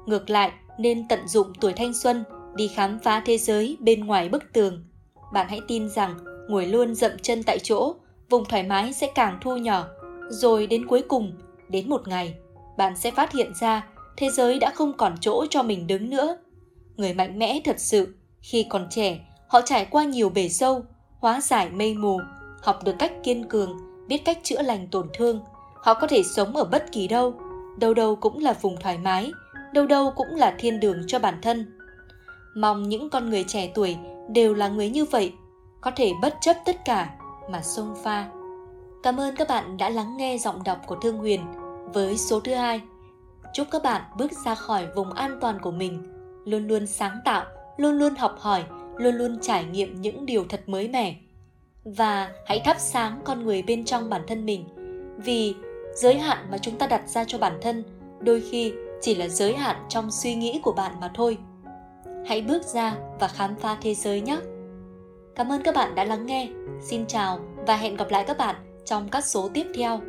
Ngược 0.07 0.31
lại, 0.31 0.53
nên 0.79 1.09
tận 1.09 1.29
dụng 1.29 1.53
tuổi 1.61 1.73
thanh 1.73 1.95
xuân 1.95 2.25
đi 2.55 2.69
khám 2.69 2.99
phá 2.99 3.23
thế 3.27 3.39
giới 3.39 3.77
bên 3.81 4.07
ngoài 4.07 4.29
bức 4.29 4.53
tường. 4.53 4.85
Bạn 5.33 5.47
hãy 5.49 5.61
tin 5.69 5.89
rằng 5.89 6.15
ngồi 6.49 6.67
luôn 6.67 6.95
dậm 6.95 7.13
chân 7.23 7.43
tại 7.43 7.59
chỗ, 7.59 7.95
vùng 8.31 8.45
thoải 8.45 8.63
mái 8.63 8.93
sẽ 8.93 9.11
càng 9.15 9.39
thu 9.41 9.57
nhỏ. 9.57 9.87
Rồi 10.31 10.67
đến 10.67 10.87
cuối 10.87 11.03
cùng, 11.09 11.33
đến 11.69 11.89
một 11.89 12.09
ngày, 12.09 12.35
bạn 12.77 12.97
sẽ 12.97 13.11
phát 13.11 13.33
hiện 13.33 13.53
ra 13.61 13.87
thế 14.17 14.31
giới 14.31 14.59
đã 14.59 14.71
không 14.71 14.93
còn 14.93 15.15
chỗ 15.21 15.47
cho 15.51 15.63
mình 15.63 15.87
đứng 15.87 16.11
nữa. 16.11 16.37
Người 16.97 17.15
mạnh 17.15 17.39
mẽ 17.39 17.61
thật 17.65 17.77
sự 17.79 18.15
khi 18.43 18.67
còn 18.71 18.87
trẻ 18.91 19.21
họ 19.49 19.61
trải 19.61 19.85
qua 19.91 20.05
nhiều 20.05 20.29
bể 20.29 20.49
sâu, 20.49 20.83
hóa 21.19 21.41
giải 21.41 21.71
mây 21.71 21.95
mù, 21.95 22.21
học 22.63 22.85
được 22.85 22.95
cách 22.99 23.13
kiên 23.23 23.49
cường, 23.49 23.77
biết 24.09 24.19
cách 24.25 24.39
chữa 24.43 24.63
lành 24.63 24.89
tổn 24.91 25.09
thương. 25.15 25.41
Họ 25.75 25.95
có 25.95 26.07
thể 26.07 26.23
sống 26.23 26.57
ở 26.57 26.65
bất 26.65 26.93
kỳ 26.93 27.09
đâu 27.09 27.35
đâu 27.77 27.95
đâu 27.95 28.17
cũng 28.17 28.39
là 28.39 28.53
vùng 28.53 28.77
thoải 28.81 28.99
mái, 28.99 29.33
đâu 29.73 29.87
đâu 29.87 30.13
cũng 30.17 30.35
là 30.35 30.55
thiên 30.59 30.81
đường 30.81 31.03
cho 31.07 31.19
bản 31.19 31.39
thân. 31.43 31.79
Mong 32.57 32.89
những 32.89 33.11
con 33.11 33.31
người 33.31 33.45
trẻ 33.49 33.71
tuổi 33.75 33.97
đều 34.29 34.55
là 34.55 34.69
người 34.69 34.91
như 34.91 35.05
vậy, 35.05 35.33
có 35.81 35.91
thể 35.97 36.13
bất 36.23 36.35
chấp 36.41 36.57
tất 36.65 36.85
cả 36.85 37.11
mà 37.51 37.63
xông 37.63 37.95
pha. 38.05 38.29
Cảm 39.03 39.21
ơn 39.21 39.37
các 39.37 39.49
bạn 39.49 39.77
đã 39.77 39.89
lắng 39.91 40.17
nghe 40.17 40.39
giọng 40.39 40.65
đọc 40.65 40.79
của 40.87 40.97
thương 41.03 41.19
huyền 41.19 41.41
với 41.93 42.19
số 42.19 42.41
thứ 42.41 42.55
hai. 42.55 42.81
Chúc 43.55 43.67
các 43.71 43.83
bạn 43.83 44.03
bước 44.19 44.33
ra 44.45 44.55
khỏi 44.55 44.87
vùng 44.97 45.13
an 45.13 45.39
toàn 45.41 45.59
của 45.61 45.71
mình, 45.71 46.03
luôn 46.45 46.67
luôn 46.67 46.87
sáng 46.87 47.21
tạo, 47.25 47.45
luôn 47.77 47.99
luôn 47.99 48.15
học 48.15 48.37
hỏi 48.39 48.65
luôn 48.97 49.15
luôn 49.15 49.39
trải 49.43 49.65
nghiệm 49.65 50.01
những 50.01 50.27
điều 50.27 50.45
thật 50.49 50.61
mới 50.67 50.89
mẻ. 50.89 51.17
Và 51.85 52.31
hãy 52.47 52.61
thắp 52.65 52.77
sáng 52.79 53.21
con 53.25 53.45
người 53.45 53.63
bên 53.63 53.85
trong 53.85 54.11
bản 54.11 54.23
thân 54.27 54.47
mình, 54.47 54.65
vì 55.17 55.55
giới 55.95 56.19
hạn 56.19 56.47
mà 56.51 56.59
chúng 56.59 56.79
ta 56.79 56.87
đặt 56.87 57.09
ra 57.09 57.25
cho 57.25 57.39
bản 57.39 57.59
thân 57.63 57.85
đôi 58.21 58.43
khi 58.51 58.73
chỉ 59.01 59.15
là 59.15 59.29
giới 59.29 59.55
hạn 59.55 59.77
trong 59.89 60.11
suy 60.11 60.35
nghĩ 60.35 60.61
của 60.63 60.73
bạn 60.73 60.93
mà 61.01 61.11
thôi. 61.15 61.39
Hãy 62.27 62.41
bước 62.41 62.63
ra 62.63 62.97
và 63.21 63.29
khám 63.29 63.57
phá 63.57 63.77
thế 63.83 63.95
giới 63.95 64.21
nhé! 64.21 64.39
Cảm 65.35 65.53
ơn 65.53 65.63
các 65.63 65.75
bạn 65.75 65.95
đã 65.95 66.05
lắng 66.05 66.27
nghe. 66.27 66.49
Xin 66.81 67.07
chào 67.07 67.41
và 67.67 67.77
hẹn 67.77 67.97
gặp 67.97 68.11
lại 68.11 68.25
các 68.27 68.39
bạn 68.39 68.57
trong 68.85 69.09
các 69.09 69.25
số 69.25 69.51
tiếp 69.55 69.67
theo. 69.75 70.01